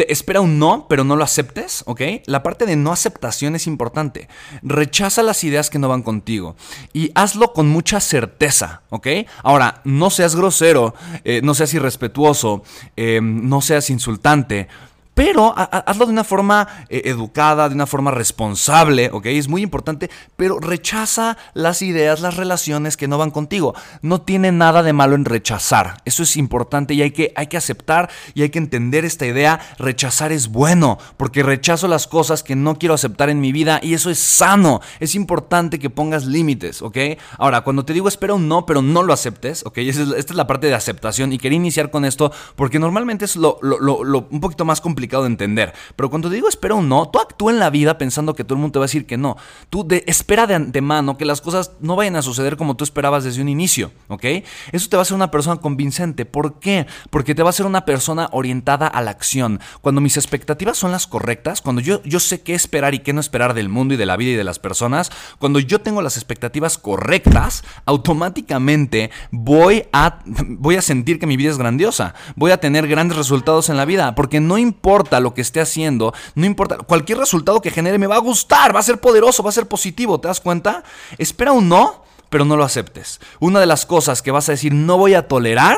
te 0.00 0.10
espera 0.10 0.40
un 0.40 0.58
no, 0.58 0.86
pero 0.88 1.04
no 1.04 1.14
lo 1.14 1.24
aceptes, 1.24 1.82
¿ok? 1.84 2.00
La 2.24 2.42
parte 2.42 2.64
de 2.64 2.74
no 2.74 2.90
aceptación 2.90 3.54
es 3.54 3.66
importante. 3.66 4.30
Rechaza 4.62 5.22
las 5.22 5.44
ideas 5.44 5.68
que 5.68 5.78
no 5.78 5.90
van 5.90 6.02
contigo 6.02 6.56
y 6.94 7.12
hazlo 7.14 7.52
con 7.52 7.68
mucha 7.68 8.00
certeza, 8.00 8.80
¿ok? 8.88 9.08
Ahora, 9.42 9.82
no 9.84 10.08
seas 10.08 10.34
grosero, 10.34 10.94
eh, 11.24 11.42
no 11.44 11.52
seas 11.52 11.74
irrespetuoso, 11.74 12.62
em, 12.96 13.46
no 13.46 13.60
seas 13.60 13.90
insultante, 13.90 14.68
pero 15.14 15.52
hazlo 15.56 16.06
de 16.06 16.12
una 16.12 16.24
forma 16.24 16.66
eh, 16.88 17.02
educada, 17.04 17.68
de 17.68 17.74
una 17.74 17.86
forma 17.86 18.10
responsable, 18.10 19.10
¿ok? 19.12 19.26
Es 19.26 19.48
muy 19.48 19.62
importante, 19.62 20.10
pero 20.36 20.58
rechaza 20.60 21.36
las 21.52 21.82
ideas, 21.82 22.20
las 22.20 22.36
relaciones 22.36 22.96
que 22.96 23.08
no 23.08 23.18
van 23.18 23.30
contigo. 23.30 23.74
No 24.02 24.22
tiene 24.22 24.52
nada 24.52 24.82
de 24.82 24.92
malo 24.92 25.14
en 25.16 25.24
rechazar. 25.24 26.00
Eso 26.04 26.22
es 26.22 26.36
importante 26.36 26.94
y 26.94 27.02
hay 27.02 27.10
que, 27.10 27.32
hay 27.36 27.48
que 27.48 27.56
aceptar 27.56 28.08
y 28.34 28.42
hay 28.42 28.50
que 28.50 28.58
entender 28.58 29.04
esta 29.04 29.26
idea. 29.26 29.60
Rechazar 29.78 30.32
es 30.32 30.48
bueno, 30.48 30.98
porque 31.16 31.42
rechazo 31.42 31.88
las 31.88 32.06
cosas 32.06 32.42
que 32.42 32.56
no 32.56 32.78
quiero 32.78 32.94
aceptar 32.94 33.28
en 33.28 33.40
mi 33.40 33.52
vida 33.52 33.80
y 33.82 33.94
eso 33.94 34.10
es 34.10 34.18
sano. 34.18 34.80
Es 35.00 35.14
importante 35.14 35.78
que 35.78 35.90
pongas 35.90 36.24
límites, 36.24 36.80
¿ok? 36.82 36.96
Ahora, 37.36 37.60
cuando 37.62 37.84
te 37.84 37.92
digo 37.92 38.08
espera 38.08 38.34
un 38.34 38.48
no, 38.48 38.64
pero 38.64 38.80
no 38.80 39.02
lo 39.02 39.12
aceptes, 39.12 39.66
¿ok? 39.66 39.78
Esta 39.78 40.16
es, 40.16 40.34
la 40.34 40.46
parte 40.46 40.68
de 40.68 40.74
aceptación 40.74 41.32
y 41.32 41.38
quería 41.38 41.56
iniciar 41.56 41.90
con 41.90 42.04
esto 42.04 42.32
porque 42.56 42.78
normalmente 42.78 43.24
es 43.24 43.36
lo, 43.36 43.58
un 43.60 44.40
poquito 44.40 44.64
más 44.64 44.80
complicado 44.80 44.99
de 45.08 45.26
entender. 45.26 45.72
Pero 45.96 46.10
cuando 46.10 46.28
te 46.28 46.34
digo 46.34 46.48
espera 46.48 46.74
un 46.74 46.88
no, 46.88 47.08
tú 47.08 47.18
actúa 47.18 47.52
en 47.52 47.58
la 47.58 47.70
vida 47.70 47.98
pensando 47.98 48.34
que 48.34 48.44
todo 48.44 48.54
el 48.54 48.60
mundo 48.60 48.72
te 48.72 48.78
va 48.78 48.84
a 48.84 48.88
decir 48.88 49.06
que 49.06 49.16
no. 49.16 49.36
Tú 49.70 49.86
de, 49.86 50.04
espera 50.06 50.46
de 50.46 50.54
antemano 50.54 51.16
que 51.16 51.24
las 51.24 51.40
cosas 51.40 51.72
no 51.80 51.96
vayan 51.96 52.16
a 52.16 52.22
suceder 52.22 52.56
como 52.56 52.76
tú 52.76 52.84
esperabas 52.84 53.24
desde 53.24 53.42
un 53.42 53.48
inicio, 53.48 53.92
¿ok? 54.08 54.24
Eso 54.72 54.88
te 54.88 54.96
va 54.96 55.00
a 55.00 55.02
hacer 55.02 55.14
una 55.14 55.30
persona 55.30 55.56
convincente. 55.56 56.24
¿Por 56.24 56.60
qué? 56.60 56.86
Porque 57.10 57.34
te 57.34 57.42
va 57.42 57.48
a 57.48 57.50
hacer 57.50 57.66
una 57.66 57.84
persona 57.84 58.28
orientada 58.32 58.86
a 58.86 59.02
la 59.02 59.10
acción. 59.10 59.60
Cuando 59.80 60.00
mis 60.00 60.16
expectativas 60.16 60.76
son 60.76 60.92
las 60.92 61.06
correctas, 61.06 61.62
cuando 61.62 61.80
yo, 61.80 62.02
yo 62.04 62.20
sé 62.20 62.42
qué 62.42 62.54
esperar 62.54 62.94
y 62.94 63.00
qué 63.00 63.12
no 63.12 63.20
esperar 63.20 63.54
del 63.54 63.68
mundo 63.68 63.94
y 63.94 63.96
de 63.96 64.06
la 64.06 64.16
vida 64.16 64.32
y 64.32 64.36
de 64.36 64.44
las 64.44 64.58
personas, 64.58 65.10
cuando 65.38 65.60
yo 65.60 65.80
tengo 65.80 66.02
las 66.02 66.16
expectativas 66.16 66.78
correctas, 66.78 67.64
automáticamente 67.84 69.10
voy 69.30 69.84
a, 69.92 70.20
voy 70.24 70.76
a 70.76 70.82
sentir 70.82 71.18
que 71.18 71.26
mi 71.26 71.36
vida 71.36 71.50
es 71.50 71.58
grandiosa. 71.58 72.14
Voy 72.36 72.50
a 72.50 72.60
tener 72.60 72.86
grandes 72.86 73.16
resultados 73.16 73.68
en 73.68 73.76
la 73.76 73.84
vida. 73.84 74.14
Porque 74.14 74.40
no 74.40 74.58
importa 74.58 74.89
lo 75.20 75.34
que 75.34 75.40
esté 75.40 75.60
haciendo, 75.60 76.12
no 76.34 76.46
importa, 76.46 76.78
cualquier 76.78 77.18
resultado 77.18 77.60
que 77.62 77.70
genere 77.70 77.98
me 77.98 78.06
va 78.06 78.16
a 78.16 78.20
gustar, 78.20 78.74
va 78.74 78.80
a 78.80 78.82
ser 78.82 78.98
poderoso, 78.98 79.42
va 79.42 79.50
a 79.50 79.52
ser 79.52 79.66
positivo, 79.66 80.20
¿te 80.20 80.28
das 80.28 80.40
cuenta? 80.40 80.82
Espera 81.16 81.52
un 81.52 81.68
no, 81.68 82.04
pero 82.28 82.44
no 82.44 82.56
lo 82.56 82.64
aceptes. 82.64 83.20
Una 83.38 83.60
de 83.60 83.66
las 83.66 83.86
cosas 83.86 84.22
que 84.22 84.30
vas 84.30 84.48
a 84.48 84.52
decir 84.52 84.74
no 84.74 84.98
voy 84.98 85.14
a 85.14 85.28
tolerar, 85.28 85.76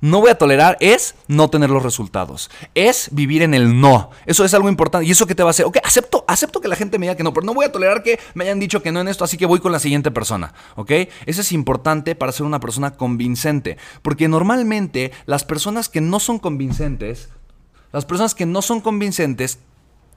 no 0.00 0.20
voy 0.20 0.30
a 0.30 0.36
tolerar 0.36 0.76
es 0.80 1.14
no 1.28 1.48
tener 1.48 1.70
los 1.70 1.82
resultados. 1.82 2.50
Es 2.74 3.08
vivir 3.10 3.40
en 3.40 3.54
el 3.54 3.80
no. 3.80 4.10
Eso 4.26 4.44
es 4.44 4.52
algo 4.52 4.68
importante. 4.68 5.06
¿Y 5.06 5.12
eso 5.12 5.26
qué 5.26 5.34
te 5.34 5.42
va 5.42 5.48
a 5.48 5.52
hacer? 5.52 5.64
Ok, 5.64 5.78
acepto, 5.82 6.24
acepto 6.28 6.60
que 6.60 6.68
la 6.68 6.76
gente 6.76 6.98
me 6.98 7.06
diga 7.06 7.16
que 7.16 7.22
no, 7.22 7.32
pero 7.32 7.46
no 7.46 7.54
voy 7.54 7.64
a 7.64 7.72
tolerar 7.72 8.02
que 8.02 8.20
me 8.34 8.44
hayan 8.44 8.60
dicho 8.60 8.82
que 8.82 8.92
no 8.92 9.00
en 9.00 9.08
esto, 9.08 9.24
así 9.24 9.38
que 9.38 9.46
voy 9.46 9.60
con 9.60 9.72
la 9.72 9.78
siguiente 9.78 10.10
persona. 10.10 10.52
¿Ok? 10.76 10.90
Eso 11.24 11.40
es 11.40 11.52
importante 11.52 12.14
para 12.14 12.32
ser 12.32 12.44
una 12.44 12.60
persona 12.60 12.90
convincente. 12.96 13.78
Porque 14.02 14.28
normalmente 14.28 15.10
las 15.24 15.44
personas 15.44 15.88
que 15.88 16.02
no 16.02 16.20
son 16.20 16.38
convincentes 16.38 17.30
las 17.94 18.04
personas 18.04 18.34
que 18.34 18.44
no 18.44 18.60
son 18.60 18.80
convincentes, 18.80 19.60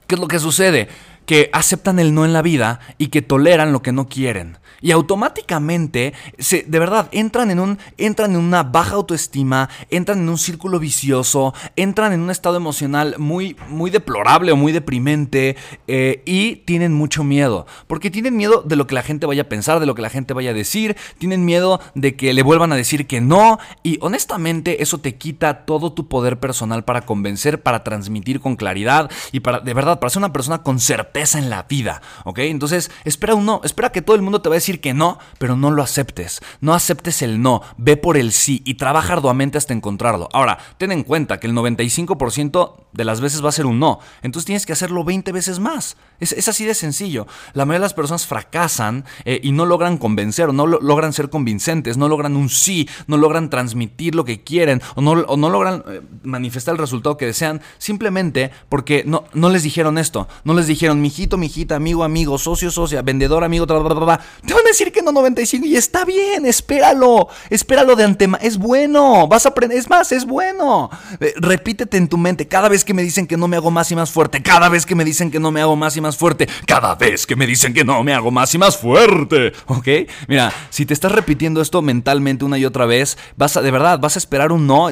¿qué 0.08 0.16
es 0.16 0.20
lo 0.20 0.28
que 0.28 0.40
sucede? 0.40 0.90
Que 1.28 1.52
aceptan 1.54 2.00
el 2.00 2.16
no 2.16 2.26
en 2.26 2.34
la 2.34 2.42
vida 2.42 2.80
y 2.98 3.08
que 3.08 3.22
toleran 3.22 3.72
lo 3.72 3.84
que 3.84 3.92
no 3.92 4.08
quieren. 4.08 4.58
Y 4.82 4.92
automáticamente, 4.92 6.14
se, 6.38 6.64
de 6.64 6.80
verdad, 6.80 7.10
entran 7.12 7.50
en, 7.50 7.60
un, 7.60 7.80
entran 7.98 8.32
en 8.32 8.38
una 8.38 8.64
baja 8.64 8.96
autoestima, 8.96 9.70
entran 9.90 10.20
en 10.20 10.30
un 10.30 10.38
círculo 10.38 10.80
vicioso, 10.80 11.54
entran 11.76 12.14
en 12.14 12.22
un 12.22 12.30
estado 12.30 12.58
emocional 12.58 13.16
muy, 13.18 13.58
muy 13.70 13.90
deplorable 13.90 14.52
o 14.52 14.56
muy 14.56 14.72
deprimente 14.72 15.58
eh, 15.88 16.22
y 16.26 16.58
tienen 16.58 16.94
mucho 16.94 17.24
miedo. 17.24 17.66
Porque 17.88 18.12
tienen 18.12 18.38
miedo 18.38 18.62
de 18.62 18.76
lo 18.76 18.86
que 18.86 18.96
la 18.96 19.04
gente 19.04 19.26
vaya 19.26 19.44
a 19.44 19.50
pensar, 19.50 19.80
de 19.80 19.88
lo 19.88 19.96
que 19.96 20.04
la 20.04 20.12
gente 20.12 20.34
vaya 20.34 20.52
a 20.52 20.54
decir, 20.54 20.96
tienen 21.18 21.44
miedo 21.44 21.82
de 21.96 22.16
que 22.16 22.34
le 22.34 22.44
vuelvan 22.44 22.72
a 22.72 22.76
decir 22.76 23.08
que 23.08 23.20
no. 23.20 23.58
Y 23.84 23.98
honestamente, 24.02 24.84
eso 24.84 25.00
te 25.00 25.16
quita 25.16 25.66
todo 25.66 25.92
tu 25.92 26.08
poder 26.08 26.40
personal 26.40 26.86
para 26.86 27.02
convencer, 27.02 27.64
para 27.64 27.84
transmitir 27.84 28.40
con 28.40 28.56
claridad 28.56 29.10
y 29.32 29.40
para, 29.40 29.60
de 29.60 29.74
verdad, 29.74 30.00
para 30.00 30.12
ser 30.12 30.20
una 30.20 30.34
persona 30.34 30.62
con 30.62 30.80
certeza 30.80 31.17
en 31.18 31.50
la 31.50 31.64
vida. 31.64 32.02
¿Ok? 32.26 32.40
Entonces, 32.40 32.92
espera 33.04 33.36
un 33.36 33.46
no, 33.46 33.62
espera 33.64 33.92
que 33.92 34.02
todo 34.02 34.16
el 34.16 34.22
mundo 34.22 34.42
te 34.42 34.50
vaya 34.50 34.58
a 34.58 34.62
decir 34.62 34.82
que 34.82 34.94
no, 34.94 35.20
pero 35.40 35.56
no 35.56 35.72
lo 35.72 35.84
aceptes. 35.84 36.42
No 36.62 36.74
aceptes 36.74 37.22
el 37.22 37.42
no, 37.42 37.62
ve 37.78 37.98
por 37.98 38.18
el 38.18 38.32
sí 38.32 38.62
y 38.66 38.76
trabaja 38.76 39.14
arduamente 39.14 39.58
hasta 39.58 39.74
encontrarlo. 39.74 40.30
Ahora, 40.34 40.58
ten 40.78 40.92
en 40.92 41.04
cuenta 41.04 41.40
que 41.40 41.48
el 41.48 41.54
95% 41.54 42.76
de 42.94 43.04
las 43.04 43.22
veces 43.22 43.44
va 43.44 43.50
a 43.50 43.52
ser 43.52 43.66
un 43.66 43.80
no, 43.80 44.00
entonces 44.22 44.46
tienes 44.46 44.66
que 44.66 44.74
hacerlo 44.74 45.04
20 45.04 45.32
veces 45.32 45.60
más. 45.60 45.98
Es, 46.20 46.48
así 46.48 46.66
de 46.66 46.74
sencillo. 46.74 47.28
La 47.54 47.66
mayoría 47.66 47.82
de 47.82 47.86
las 47.86 47.94
personas 47.94 48.26
fracasan 48.26 49.06
eh, 49.24 49.40
y 49.44 49.52
no 49.52 49.66
logran 49.66 49.98
convencer, 49.98 50.50
o 50.50 50.54
no 50.54 50.66
logran 50.66 51.14
ser 51.14 51.30
convincentes, 51.30 51.98
no 51.98 52.08
logran 52.10 52.36
un 52.36 52.50
sí, 52.50 52.90
no 53.06 53.18
logran 53.18 53.50
transmitir 53.50 54.16
lo 54.16 54.26
que 54.26 54.44
quieren, 54.44 54.82
o 54.96 55.02
no, 55.02 55.16
no 55.16 55.50
logran 55.50 55.84
eh, 55.88 56.02
manifestar 56.24 56.74
el 56.74 56.80
resultado 56.80 57.18
que 57.18 57.28
desean, 57.28 57.62
simplemente 57.78 58.52
porque 58.70 59.04
no, 59.06 59.26
no 59.34 59.50
les 59.50 59.64
dijeron 59.64 59.98
esto. 59.98 60.28
No 60.44 60.54
les 60.54 60.68
dijeron, 60.68 61.02
mijito, 61.08 61.38
mijita, 61.38 61.76
amigo, 61.76 62.04
amigo, 62.04 62.38
socio, 62.38 62.70
socia, 62.70 63.02
vendedor, 63.02 63.44
amigo, 63.44 63.66
bla, 63.66 63.80
bla, 63.80 63.94
bla, 63.94 64.20
Te 64.46 64.54
van 64.54 64.66
a 64.66 64.70
decir 64.70 64.92
que 64.92 65.02
no 65.02 65.14
95 65.14 65.66
y 65.66 65.78
está 65.78 66.04
bien, 66.04 66.46
espéralo, 66.46 67.30
espéralo 67.50 67.96
de 67.96 68.04
antemano. 68.04 68.44
Es 68.44 68.58
bueno, 68.58 69.26
vas 69.28 69.46
a 69.46 69.50
aprender, 69.50 69.78
es 69.78 69.90
más, 69.90 70.12
es 70.12 70.26
bueno. 70.26 70.90
Eh, 71.22 71.34
repítete 71.38 71.96
en 71.96 72.10
tu 72.10 72.18
mente, 72.18 72.48
cada 72.48 72.68
vez 72.68 72.84
que 72.84 72.94
me 72.94 73.04
dicen 73.04 73.26
que 73.26 73.38
no 73.38 73.48
me 73.48 73.56
hago 73.56 73.72
más 73.72 73.90
y 73.92 73.96
más 73.96 74.12
fuerte, 74.12 74.44
cada 74.44 74.68
vez 74.68 74.86
que 74.86 74.96
me 74.96 75.06
dicen 75.06 75.32
que 75.32 75.40
no 75.40 75.50
me 75.50 75.62
hago 75.62 75.76
más 75.76 75.96
y 75.96 76.02
más 76.02 76.18
fuerte 76.18 76.48
cada 76.66 76.96
vez 76.96 77.26
que 77.26 77.36
me 77.36 77.48
dicen 77.48 77.74
que 77.74 77.86
no 77.86 78.04
me 78.04 78.14
hago 78.14 78.32
más 78.32 78.54
y 78.54 78.58
más 78.58 78.78
fuerte. 78.78 79.54
¿Ok? 79.68 79.88
Mira, 80.28 80.52
si 80.70 80.86
te 80.86 80.94
estás 80.94 81.12
repitiendo 81.12 81.62
esto 81.62 81.82
mentalmente 81.82 82.46
una 82.46 82.58
y 82.58 82.66
otra 82.66 82.86
vez, 82.86 83.18
vas 83.36 83.56
a, 83.58 83.62
de 83.62 83.72
verdad, 83.72 84.00
vas 84.00 84.16
a 84.16 84.20
esperar 84.20 84.52
un 84.52 84.68
no, 84.68 84.90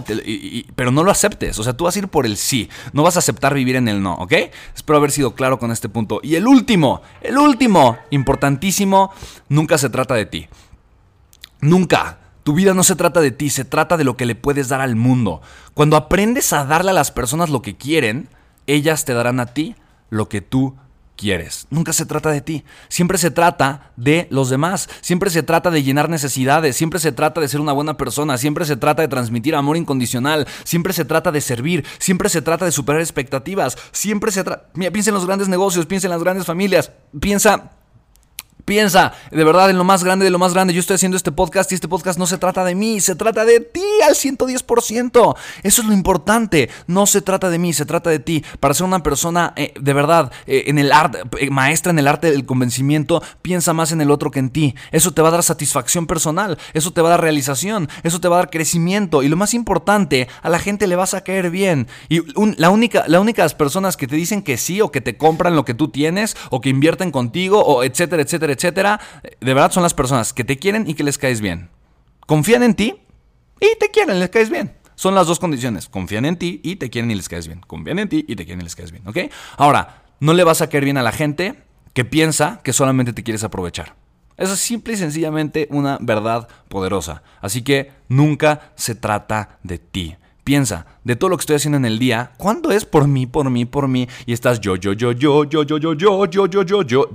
pero 0.76 0.92
no 0.92 1.04
lo 1.04 1.12
aceptes. 1.12 1.60
O 1.60 1.64
sea, 1.64 1.74
tú 1.74 1.84
vas 1.84 1.96
a 1.96 2.00
ir 2.00 2.08
por 2.08 2.26
el 2.26 2.38
sí. 2.38 2.70
No 2.94 3.04
vas 3.04 3.16
a 3.16 3.20
aceptar 3.20 3.54
vivir 3.54 3.76
en 3.76 3.88
el 3.88 4.02
no, 4.02 4.14
¿ok? 4.16 4.34
Espero 4.76 4.98
haber 4.98 5.12
sido 5.12 5.36
claro 5.36 5.60
con 5.60 5.72
este 5.72 5.90
punto. 5.90 6.05
Y 6.24 6.36
el 6.36 6.48
último, 6.48 7.02
el 7.22 7.38
último, 7.38 7.98
importantísimo, 8.12 9.12
nunca 9.50 9.78
se 9.78 9.90
trata 9.90 10.16
de 10.16 10.26
ti. 10.26 10.48
Nunca. 11.62 12.20
Tu 12.44 12.54
vida 12.54 12.76
no 12.76 12.84
se 12.84 12.96
trata 12.96 13.22
de 13.22 13.32
ti, 13.32 13.50
se 13.50 13.66
trata 13.66 13.98
de 13.98 14.04
lo 14.04 14.18
que 14.18 14.28
le 14.28 14.36
puedes 14.36 14.70
dar 14.70 14.82
al 14.82 14.96
mundo. 14.96 15.42
Cuando 15.74 15.98
aprendes 15.98 16.54
a 16.54 16.64
darle 16.64 16.92
a 16.92 16.94
las 16.94 17.10
personas 17.12 17.50
lo 17.50 17.64
que 17.64 17.76
quieren, 17.76 18.30
ellas 18.68 19.04
te 19.04 19.14
darán 19.14 19.40
a 19.40 19.48
ti 19.48 19.76
lo 20.12 20.30
que 20.30 20.42
tú 20.42 20.76
quieres. 21.16 21.68
Nunca 21.70 21.94
se 21.94 22.06
trata 22.06 22.32
de 22.32 22.42
ti. 22.42 22.64
Siempre 22.90 23.18
se 23.18 23.32
trata 23.32 23.92
de 23.96 24.28
los 24.30 24.50
demás. 24.50 24.90
Siempre 25.02 25.30
se 25.30 25.44
trata 25.44 25.72
de 25.72 25.84
llenar 25.84 26.10
necesidades. 26.10 26.76
Siempre 26.76 27.00
se 27.00 27.12
trata 27.12 27.42
de 27.42 27.48
ser 27.48 27.62
una 27.62 27.74
buena 27.74 27.98
persona. 27.98 28.38
Siempre 28.38 28.66
se 28.66 28.76
trata 28.76 29.02
de 29.02 29.08
transmitir 29.08 29.56
amor 29.56 29.78
incondicional. 29.78 30.48
Siempre 30.64 30.94
se 30.94 31.06
trata 31.06 31.32
de 31.32 31.42
servir. 31.42 31.86
Siempre 32.00 32.30
se 32.30 32.42
trata 32.42 32.66
de 32.66 32.72
superar 32.72 33.02
expectativas. 33.02 33.78
Siempre 33.92 34.32
se 34.32 34.44
trata... 34.44 34.70
Mira, 34.74 34.92
piensa 34.92 35.10
en 35.10 35.16
los 35.16 35.26
grandes 35.26 35.48
negocios. 35.48 35.86
Piensa 35.86 36.08
en 36.08 36.12
las 36.12 36.24
grandes 36.24 36.46
familias. 36.46 36.92
Piensa 37.20 37.72
Piensa 38.66 39.14
de 39.30 39.44
verdad 39.44 39.70
en 39.70 39.78
lo 39.78 39.84
más 39.84 40.04
grande 40.04 40.26
de 40.26 40.32
lo 40.32 40.40
más 40.40 40.56
grande. 40.56 40.74
Yo 40.74 40.80
estoy 40.80 40.96
haciendo 40.96 41.16
este 41.16 41.32
podcast 41.32 41.72
y 41.72 41.76
este 41.76 41.88
podcast 41.88 42.18
no 42.18 42.26
se 42.26 42.40
trata 42.40 42.64
de 42.64 42.74
mí, 42.74 43.00
se 43.00 43.14
trata 43.14 43.46
de 43.46 43.60
ti 43.60 43.84
al 44.04 44.16
110%. 44.16 45.36
Eso 45.62 45.82
es 45.84 45.88
lo 45.88 45.94
importante. 45.94 46.72
No 46.88 47.06
se 47.06 47.22
trata 47.22 47.52
de 47.52 47.60
mí, 47.60 47.74
se 47.74 47.86
trata 47.86 48.10
de 48.10 48.18
ti. 48.18 48.44
Para 48.60 48.74
ser 48.74 48.88
una 48.88 49.04
persona 49.04 49.54
eh, 49.56 49.72
de 49.80 49.94
verdad 49.94 50.32
eh, 50.48 50.64
en 50.66 50.80
el 50.80 50.92
arte, 50.92 51.20
eh, 51.40 51.52
maestra 51.52 51.92
en 51.92 52.00
el 52.00 52.08
arte 52.08 52.32
del 52.32 52.48
convencimiento, 52.48 53.22
piensa 53.44 53.74
más 53.74 53.92
en 53.92 54.02
el 54.02 54.10
otro 54.10 54.32
que 54.32 54.40
en 54.40 54.50
ti. 54.50 54.74
Eso 54.92 55.14
te 55.14 55.22
va 55.22 55.28
a 55.28 55.32
dar 55.32 55.44
satisfacción 55.44 56.08
personal, 56.08 56.58
eso 56.74 56.92
te 56.92 57.02
va 57.02 57.10
a 57.10 57.12
dar 57.12 57.22
realización, 57.22 57.88
eso 58.02 58.20
te 58.20 58.28
va 58.30 58.38
a 58.38 58.40
dar 58.40 58.50
crecimiento 58.50 59.22
y 59.22 59.28
lo 59.28 59.38
más 59.38 59.54
importante, 59.54 60.28
a 60.42 60.50
la 60.50 60.58
gente 60.58 60.88
le 60.88 60.96
vas 60.96 61.14
a 61.14 61.24
caer 61.24 61.52
bien. 61.52 61.88
Y 62.10 62.22
la 62.60 62.72
única, 62.72 63.06
las 63.08 63.22
únicas 63.22 63.54
personas 63.54 63.96
que 63.96 64.08
te 64.08 64.16
dicen 64.16 64.42
que 64.42 64.58
sí 64.58 64.82
o 64.82 64.90
que 64.90 65.02
te 65.02 65.18
compran 65.18 65.56
lo 65.56 65.66
que 65.66 65.76
tú 65.76 65.90
tienes 65.90 66.36
o 66.50 66.62
que 66.62 66.70
invierten 66.70 67.12
contigo 67.12 67.64
o 67.64 67.84
etcétera, 67.84 68.24
etcétera 68.24 68.55
etcétera, 68.56 69.00
de 69.40 69.54
verdad 69.54 69.72
son 69.72 69.84
las 69.84 69.94
personas 69.94 70.34
que 70.34 70.44
te 70.44 70.58
quieren 70.58 70.90
y 70.90 70.96
que 70.96 71.04
les 71.04 71.18
caes 71.18 71.42
bien. 71.42 71.70
Confían 72.26 72.64
en 72.64 72.74
ti 72.74 72.96
y 73.60 73.78
te 73.80 73.92
quieren, 73.92 74.20
les 74.20 74.30
caes 74.30 74.50
bien. 74.50 74.74
Son 74.96 75.14
las 75.14 75.28
dos 75.28 75.40
condiciones. 75.40 75.90
Confían 75.90 76.26
en 76.26 76.38
ti 76.38 76.62
y 76.64 76.78
te 76.78 76.90
quieren 76.90 77.12
y 77.12 77.16
les 77.16 77.30
caes 77.30 77.48
bien. 77.48 77.62
Confían 77.68 78.00
en 78.00 78.10
ti 78.10 78.26
y 78.28 78.36
te 78.36 78.46
quieren 78.46 78.62
y 78.62 78.64
les 78.64 78.76
caes 78.76 78.92
bien. 78.92 79.08
¿Ok? 79.08 79.18
Ahora, 79.58 80.04
no 80.20 80.34
le 80.34 80.44
vas 80.44 80.62
a 80.62 80.70
caer 80.70 80.86
bien 80.86 80.98
a 80.98 81.04
la 81.04 81.12
gente 81.12 81.64
que 81.94 82.06
piensa 82.06 82.62
que 82.64 82.74
solamente 82.74 83.14
te 83.14 83.24
quieres 83.24 83.44
aprovechar. 83.44 83.96
Eso 84.38 84.54
es 84.54 84.60
simple 84.60 84.94
y 84.94 84.98
sencillamente 84.98 85.68
una 85.72 85.98
verdad 86.02 86.48
poderosa. 86.68 87.24
Así 87.42 87.62
que 87.62 87.92
nunca 88.10 88.72
se 88.76 88.96
trata 88.96 89.60
de 89.64 89.80
ti. 89.80 90.16
Piensa, 90.46 90.86
de 91.04 91.16
todo 91.16 91.32
lo 91.32 91.38
que 91.38 91.42
estoy 91.42 91.56
haciendo 91.56 91.78
en 91.78 91.86
el 91.86 91.98
día, 91.98 92.32
¿cuándo 92.38 92.70
es 92.70 92.86
por 92.86 93.08
mí, 93.08 93.26
por 93.26 93.50
mí, 93.50 93.66
por 93.66 93.88
mí? 93.88 94.08
Y 94.28 94.34
estás 94.34 94.60
yo, 94.60 94.76
yo, 94.76 94.94
yo, 94.94 95.12
yo, 95.12 95.44
yo, 95.44 95.64
yo, 95.64 95.80
yo, 95.80 95.94
yo, 95.96 96.26
yo, 96.28 96.46
yo, 96.46 96.62
yo, 96.62 96.84
yo. 96.84 97.10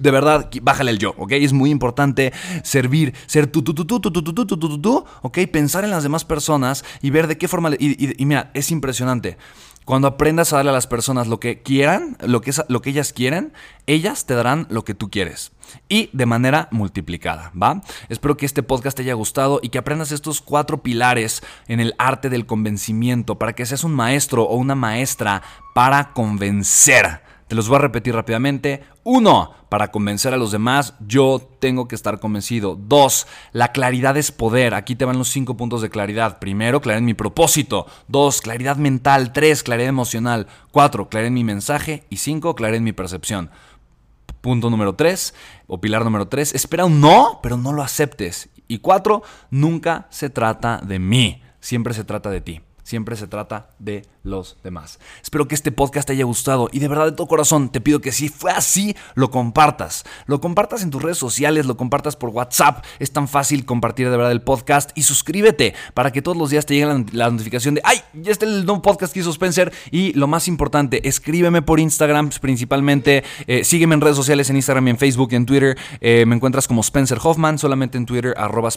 De 0.00 0.10
verdad, 0.10 0.50
bájale 0.60 0.90
el 0.90 0.98
yo, 0.98 1.14
¿ok? 1.16 1.30
Es 1.30 1.52
muy 1.52 1.70
importante 1.70 2.32
servir, 2.64 3.14
ser 3.26 3.46
tú, 3.46 3.62
tú, 3.62 3.72
tú, 3.72 3.84
tú, 3.84 4.00
tú, 4.00 4.10
tú, 4.10 4.20
tú, 4.20 4.34
tú, 4.34 4.44
tú, 4.44 4.58
tú, 4.58 4.80
tú, 4.80 5.04
¿ok? 5.22 5.38
Pensar 5.52 5.84
en 5.84 5.90
las 5.90 6.02
demás 6.02 6.24
personas 6.24 6.84
y 7.00 7.10
ver 7.10 7.28
de 7.28 7.38
qué 7.38 7.46
forma... 7.46 7.70
Y, 7.78 8.16
mira, 8.24 8.50
es 8.52 8.72
impresionante. 8.72 9.36
Cuando 9.84 10.06
aprendas 10.06 10.52
a 10.52 10.56
darle 10.56 10.70
a 10.70 10.74
las 10.74 10.86
personas 10.86 11.26
lo 11.26 11.40
que 11.40 11.62
quieran, 11.62 12.16
lo 12.20 12.40
que, 12.40 12.52
lo 12.68 12.82
que 12.82 12.90
ellas 12.90 13.12
quieren, 13.12 13.52
ellas 13.86 14.26
te 14.26 14.34
darán 14.34 14.66
lo 14.70 14.84
que 14.84 14.94
tú 14.94 15.10
quieres. 15.10 15.52
Y 15.88 16.10
de 16.12 16.26
manera 16.26 16.68
multiplicada, 16.70 17.50
¿va? 17.60 17.82
Espero 18.08 18.36
que 18.36 18.46
este 18.46 18.62
podcast 18.62 18.96
te 18.96 19.02
haya 19.02 19.14
gustado 19.14 19.58
y 19.62 19.70
que 19.70 19.78
aprendas 19.78 20.12
estos 20.12 20.40
cuatro 20.40 20.82
pilares 20.82 21.42
en 21.66 21.80
el 21.80 21.94
arte 21.98 22.30
del 22.30 22.46
convencimiento 22.46 23.38
para 23.38 23.54
que 23.54 23.66
seas 23.66 23.84
un 23.84 23.92
maestro 23.92 24.44
o 24.44 24.56
una 24.56 24.74
maestra 24.74 25.42
para 25.74 26.12
convencer. 26.12 27.22
Te 27.48 27.54
los 27.54 27.68
voy 27.68 27.76
a 27.76 27.80
repetir 27.80 28.14
rápidamente. 28.14 28.82
Uno, 29.04 29.52
para 29.68 29.90
convencer 29.90 30.32
a 30.32 30.38
los 30.38 30.52
demás, 30.52 30.94
yo 31.06 31.40
tengo 31.60 31.88
que 31.88 31.94
estar 31.94 32.18
convencido. 32.18 32.78
Dos, 32.80 33.26
la 33.52 33.72
claridad 33.72 34.16
es 34.16 34.32
poder. 34.32 34.74
Aquí 34.74 34.96
te 34.96 35.04
van 35.04 35.18
los 35.18 35.28
cinco 35.28 35.56
puntos 35.56 35.82
de 35.82 35.90
claridad. 35.90 36.38
Primero, 36.38 36.80
claridad 36.80 37.00
en 37.00 37.06
mi 37.06 37.14
propósito. 37.14 37.86
Dos, 38.08 38.40
claridad 38.40 38.76
mental. 38.76 39.32
Tres, 39.32 39.62
claridad 39.62 39.88
emocional. 39.88 40.46
Cuatro, 40.70 41.08
claridad 41.08 41.28
en 41.28 41.34
mi 41.34 41.44
mensaje. 41.44 42.04
Y 42.08 42.16
cinco, 42.16 42.54
claridad 42.54 42.78
en 42.78 42.84
mi 42.84 42.92
percepción. 42.92 43.50
Punto 44.40 44.70
número 44.70 44.96
tres, 44.96 45.34
o 45.68 45.80
pilar 45.80 46.02
número 46.02 46.26
tres, 46.26 46.52
espera 46.52 46.84
un 46.84 47.00
no, 47.00 47.38
pero 47.44 47.56
no 47.56 47.72
lo 47.72 47.80
aceptes. 47.80 48.48
Y 48.66 48.78
cuatro, 48.78 49.22
nunca 49.50 50.08
se 50.10 50.30
trata 50.30 50.80
de 50.82 50.98
mí, 50.98 51.40
siempre 51.60 51.94
se 51.94 52.02
trata 52.02 52.28
de 52.28 52.40
ti. 52.40 52.60
Siempre 52.92 53.16
se 53.16 53.26
trata 53.26 53.70
de 53.78 54.04
los 54.22 54.58
demás. 54.62 54.98
Espero 55.22 55.48
que 55.48 55.54
este 55.54 55.72
podcast 55.72 56.06
te 56.06 56.12
haya 56.12 56.24
gustado 56.24 56.68
y 56.70 56.78
de 56.78 56.88
verdad 56.88 57.06
de 57.06 57.12
todo 57.12 57.26
corazón 57.26 57.70
te 57.70 57.80
pido 57.80 58.02
que 58.02 58.12
si 58.12 58.28
fue 58.28 58.50
así, 58.50 58.94
lo 59.14 59.30
compartas. 59.30 60.04
Lo 60.26 60.42
compartas 60.42 60.82
en 60.82 60.90
tus 60.90 61.00
redes 61.00 61.16
sociales, 61.16 61.64
lo 61.64 61.78
compartas 61.78 62.16
por 62.16 62.28
WhatsApp. 62.28 62.84
Es 62.98 63.10
tan 63.10 63.28
fácil 63.28 63.64
compartir 63.64 64.10
de 64.10 64.16
verdad 64.18 64.30
el 64.30 64.42
podcast 64.42 64.90
y 64.94 65.04
suscríbete 65.04 65.74
para 65.94 66.12
que 66.12 66.20
todos 66.20 66.36
los 66.36 66.50
días 66.50 66.66
te 66.66 66.74
llegue 66.74 67.06
la, 67.12 67.30
notificación 67.30 67.76
de, 67.76 67.80
ay, 67.82 68.02
ya 68.12 68.30
está 68.30 68.44
el 68.44 68.66
nuevo 68.66 68.82
podcast 68.82 69.14
que 69.14 69.20
hizo 69.20 69.30
Spencer. 69.30 69.72
Y 69.90 70.12
lo 70.12 70.26
más 70.26 70.46
importante, 70.48 71.08
escríbeme 71.08 71.62
por 71.62 71.80
Instagram 71.80 72.28
principalmente. 72.42 73.24
Eh, 73.46 73.64
sígueme 73.64 73.94
en 73.94 74.02
redes 74.02 74.16
sociales, 74.16 74.50
en 74.50 74.56
Instagram 74.56 74.88
y 74.88 74.90
en 74.90 74.98
Facebook 74.98 75.30
y 75.32 75.36
en 75.36 75.46
Twitter. 75.46 75.78
Eh, 76.02 76.26
me 76.26 76.36
encuentras 76.36 76.68
como 76.68 76.82
Spencer 76.82 77.18
Hoffman, 77.22 77.58
solamente 77.58 77.96
en 77.96 78.04
Twitter, 78.04 78.34
arroba. 78.36 78.68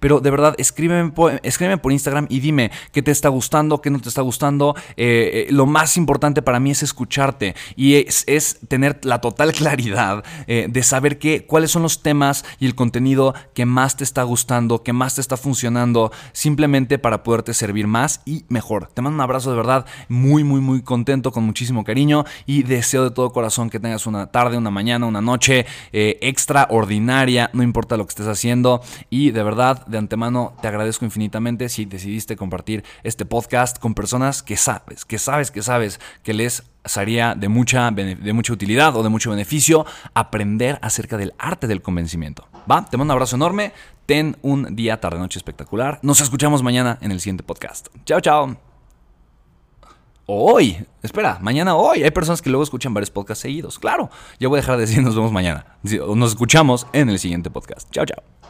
Pero 0.00 0.20
de 0.20 0.30
verdad, 0.30 0.54
escríbeme 0.58 1.14
escríbeme 1.42 1.78
por 1.78 1.92
Instagram 1.92 2.26
y 2.28 2.40
dime 2.40 2.70
qué 2.92 3.00
te 3.00 3.21
está 3.22 3.28
gustando, 3.28 3.80
qué 3.80 3.88
no 3.88 4.00
te 4.00 4.08
está 4.08 4.20
gustando 4.20 4.74
eh, 4.96 5.46
eh, 5.48 5.52
lo 5.52 5.66
más 5.66 5.96
importante 5.96 6.42
para 6.42 6.58
mí 6.58 6.72
es 6.72 6.82
escucharte 6.82 7.54
y 7.76 7.94
es, 7.94 8.58
tener 8.66 8.98
la 9.04 9.20
total 9.20 9.52
claridad 9.60 10.24
eh, 10.48 10.66
de 10.68 10.82
saber 10.82 11.20
qué, 11.20 11.46
cuáles 11.46 11.70
son 11.70 11.82
los 11.82 12.02
temas 12.02 12.44
y 12.58 12.66
el 12.66 12.74
contenido 12.74 13.34
que 13.54 13.64
más 13.64 13.96
te 13.96 14.02
está 14.02 14.24
gustando, 14.24 14.82
que 14.82 14.92
más 14.92 15.14
te 15.14 15.20
está 15.20 15.36
funcionando, 15.36 16.10
simplemente 16.32 16.98
para 16.98 17.22
poderte 17.22 17.54
servir 17.54 17.86
más 17.86 18.22
y 18.24 18.44
mejor. 18.48 18.88
Te 18.92 19.02
mando 19.02 19.14
un 19.14 19.20
abrazo 19.20 19.50
de 19.50 19.56
verdad, 19.56 19.86
muy, 20.08 20.42
muy, 20.42 20.60
muy 20.60 20.82
contento, 20.82 21.30
con 21.30 21.44
muchísimo 21.44 21.84
cariño 21.84 22.24
y 22.44 22.64
deseo 22.64 23.04
de 23.04 23.12
todo 23.12 23.32
corazón 23.32 23.70
que 23.70 23.78
tengas 23.78 24.06
una 24.06 24.32
tarde, 24.32 24.58
una 24.58 24.70
mañana, 24.70 25.06
una 25.06 25.20
noche 25.20 25.66
extraordinaria, 25.92 27.50
no 27.52 27.62
importa 27.62 27.96
lo 27.96 28.04
que 28.04 28.10
estés 28.10 28.26
haciendo 28.26 28.82
y 29.10 29.30
de 29.30 29.42
verdad, 29.44 29.86
de 29.86 29.98
antemano, 29.98 30.54
te 30.60 30.68
agradezco 30.68 31.04
infinitamente 31.04 31.68
si 31.68 31.84
decidiste 31.84 32.36
compartir 32.36 32.84
este 33.02 33.24
podcast 33.24 33.78
con 33.78 33.94
personas 33.94 34.42
que 34.42 34.56
sabes, 34.56 35.04
que 35.04 35.18
sabes, 35.18 35.50
que 35.50 35.62
sabes 35.62 36.00
que 36.22 36.34
les 36.34 36.64
sería 36.84 37.34
de 37.34 37.48
mucha, 37.48 37.90
de 37.90 38.32
mucha 38.32 38.52
utilidad 38.52 38.96
o 38.96 39.02
de 39.02 39.08
mucho 39.08 39.30
beneficio 39.30 39.86
aprender 40.14 40.78
acerca 40.82 41.16
del 41.16 41.34
arte 41.38 41.66
del 41.66 41.82
convencimiento. 41.82 42.48
¿Va? 42.70 42.84
Te 42.84 42.96
mando 42.96 43.12
un 43.12 43.16
abrazo 43.16 43.36
enorme. 43.36 43.72
Ten 44.06 44.36
un 44.42 44.74
día, 44.74 45.00
tarde, 45.00 45.18
noche 45.18 45.38
espectacular. 45.38 45.98
Nos 46.02 46.20
escuchamos 46.20 46.62
mañana 46.62 46.98
en 47.00 47.12
el 47.12 47.20
siguiente 47.20 47.42
podcast. 47.42 47.88
Chao, 48.04 48.20
chao. 48.20 48.56
Hoy, 50.26 50.86
espera, 51.02 51.38
mañana 51.40 51.74
hoy. 51.74 52.02
Hay 52.02 52.10
personas 52.10 52.40
que 52.40 52.50
luego 52.50 52.62
escuchan 52.62 52.94
varios 52.94 53.10
podcasts 53.10 53.42
seguidos. 53.42 53.78
Claro, 53.78 54.10
yo 54.38 54.48
voy 54.48 54.58
a 54.58 54.62
dejar 54.62 54.76
de 54.76 54.82
decir 54.82 55.02
nos 55.02 55.14
vemos 55.16 55.32
mañana. 55.32 55.78
Nos 55.82 56.30
escuchamos 56.30 56.86
en 56.92 57.08
el 57.08 57.18
siguiente 57.18 57.50
podcast. 57.50 57.90
Chao, 57.90 58.06
chao. 58.06 58.41